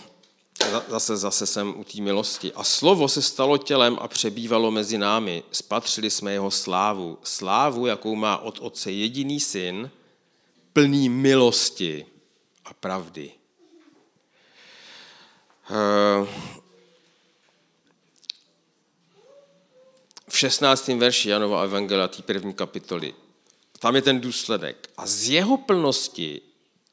zase, 0.87 1.17
zase 1.17 1.45
jsem 1.45 1.79
u 1.79 1.83
té 1.83 2.01
milosti. 2.01 2.53
A 2.53 2.63
slovo 2.63 3.07
se 3.07 3.21
stalo 3.21 3.57
tělem 3.57 3.97
a 4.01 4.07
přebývalo 4.07 4.71
mezi 4.71 4.97
námi. 4.97 5.43
Spatřili 5.51 6.09
jsme 6.09 6.33
jeho 6.33 6.51
slávu. 6.51 7.17
Slávu, 7.23 7.85
jakou 7.85 8.15
má 8.15 8.37
od 8.37 8.59
otce 8.59 8.91
jediný 8.91 9.39
syn, 9.39 9.91
plný 10.73 11.09
milosti 11.09 12.05
a 12.65 12.73
pravdy. 12.73 13.31
V 20.35 20.37
16. 20.37 20.87
verši 20.87 21.29
Janova 21.29 21.63
Evangelia, 21.63 22.07
té 22.07 22.21
první 22.21 22.53
kapitoly, 22.53 23.15
tam 23.79 23.95
je 23.95 24.01
ten 24.01 24.19
důsledek. 24.21 24.89
A 24.97 25.07
z 25.07 25.29
jeho 25.29 25.57
plnosti 25.57 26.41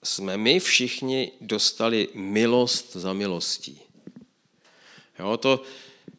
jsme 0.02 0.36
my 0.36 0.60
všichni 0.60 1.32
dostali 1.40 2.08
milost 2.14 2.96
za 2.96 3.12
milostí. 3.12 3.80
Jo, 5.18 5.36
to 5.36 5.62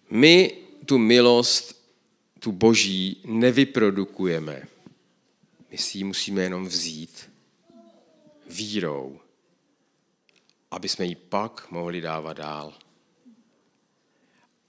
my 0.10 0.58
tu 0.86 0.98
milost, 0.98 1.84
tu 2.40 2.52
boží, 2.52 3.22
nevyprodukujeme. 3.26 4.68
My 5.72 5.78
si 5.78 5.98
ji 5.98 6.04
musíme 6.04 6.44
jenom 6.44 6.68
vzít 6.68 7.32
vírou, 8.48 9.20
aby 10.72 10.90
jsme 10.90 11.06
ji 11.06 11.16
pak 11.16 11.72
mohli 11.72 12.02
dávat 12.02 12.38
dál. 12.38 12.74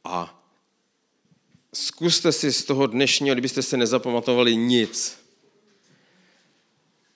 A 0.04 0.43
zkuste 1.74 2.32
si 2.32 2.52
z 2.52 2.64
toho 2.64 2.86
dnešního, 2.86 3.34
kdybyste 3.34 3.62
se 3.62 3.76
nezapamatovali 3.76 4.56
nic, 4.56 5.18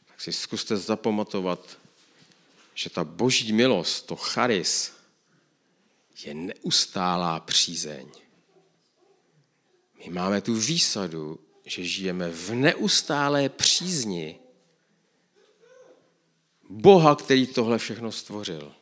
tak 0.06 0.20
si 0.20 0.32
zkuste 0.32 0.76
zapamatovat 0.76 1.78
že 2.78 2.90
ta 2.90 3.04
boží 3.04 3.52
milost, 3.52 4.06
to 4.06 4.16
charis, 4.16 4.92
je 6.24 6.34
neustálá 6.34 7.40
přízeň. 7.40 8.10
My 9.98 10.10
máme 10.10 10.40
tu 10.40 10.54
výsadu, 10.54 11.40
že 11.64 11.84
žijeme 11.84 12.30
v 12.30 12.54
neustálé 12.54 13.48
přízni 13.48 14.38
Boha, 16.70 17.16
který 17.16 17.46
tohle 17.46 17.78
všechno 17.78 18.12
stvořil. 18.12 18.74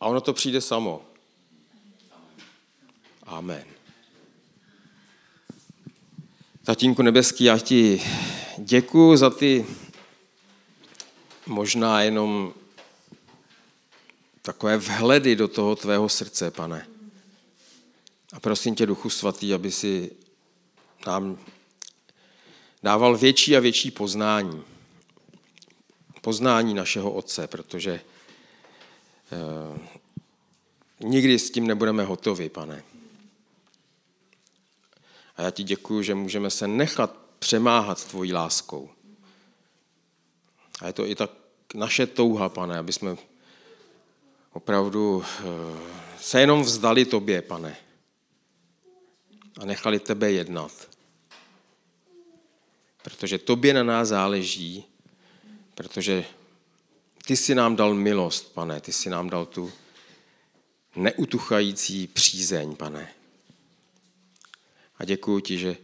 A 0.00 0.06
ono 0.06 0.20
to 0.20 0.32
přijde 0.32 0.60
samo. 0.60 1.02
Amen. 3.22 3.64
Tatínku 6.64 7.02
nebeský, 7.02 7.44
já 7.44 7.58
ti 7.58 8.02
děkuji 8.58 9.16
za 9.16 9.30
ty 9.30 9.66
možná 11.46 12.02
jenom 12.02 12.54
takové 14.42 14.76
vhledy 14.76 15.36
do 15.36 15.48
toho 15.48 15.76
tvého 15.76 16.08
srdce, 16.08 16.50
pane. 16.50 16.86
A 18.32 18.40
prosím 18.40 18.74
tě, 18.74 18.86
Duchu 18.86 19.10
Svatý, 19.10 19.54
aby 19.54 19.72
si 19.72 20.10
nám 21.06 21.38
dával 22.82 23.16
větší 23.16 23.56
a 23.56 23.60
větší 23.60 23.90
poznání. 23.90 24.62
Poznání 26.20 26.74
našeho 26.74 27.12
Otce, 27.12 27.46
protože 27.46 28.00
nikdy 31.00 31.38
s 31.38 31.50
tím 31.50 31.66
nebudeme 31.66 32.04
hotovi, 32.04 32.48
pane. 32.48 32.84
A 35.36 35.42
já 35.42 35.50
ti 35.50 35.62
děkuji, 35.62 36.02
že 36.02 36.14
můžeme 36.14 36.50
se 36.50 36.68
nechat 36.68 37.16
přemáhat 37.38 38.04
tvojí 38.04 38.32
láskou. 38.32 38.90
A 40.80 40.86
je 40.86 40.92
to 40.92 41.06
i 41.06 41.14
tak 41.14 41.30
naše 41.74 42.06
touha, 42.06 42.48
pane, 42.48 42.78
aby 42.78 42.92
jsme 42.92 43.16
opravdu 44.52 45.24
eh, 45.24 45.42
se 46.20 46.40
jenom 46.40 46.62
vzdali 46.62 47.04
tobě, 47.04 47.42
pane. 47.42 47.76
A 49.60 49.64
nechali 49.64 50.00
tebe 50.00 50.32
jednat. 50.32 50.72
Protože 53.02 53.38
tobě 53.38 53.74
na 53.74 53.82
nás 53.82 54.08
záleží, 54.08 54.84
protože 55.74 56.24
ty 57.26 57.36
jsi 57.36 57.54
nám 57.54 57.76
dal 57.76 57.94
milost, 57.94 58.54
pane, 58.54 58.80
ty 58.80 58.92
jsi 58.92 59.10
nám 59.10 59.30
dal 59.30 59.46
tu 59.46 59.72
neutuchající 60.96 62.06
přízeň, 62.06 62.76
pane. 62.76 63.14
A 64.98 65.04
děkuji 65.04 65.40
ti, 65.40 65.58
že 65.58 65.76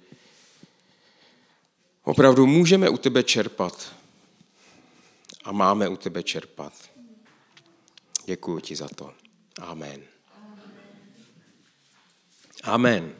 opravdu 2.02 2.46
můžeme 2.46 2.88
u 2.88 2.96
tebe 2.96 3.22
čerpat 3.22 3.94
a 5.44 5.52
máme 5.52 5.88
u 5.88 5.96
tebe 5.96 6.22
čerpat. 6.22 6.90
Děkuji 8.24 8.60
ti 8.60 8.76
za 8.76 8.88
to. 8.88 9.14
Amen. 9.58 10.02
Amen. 12.62 13.19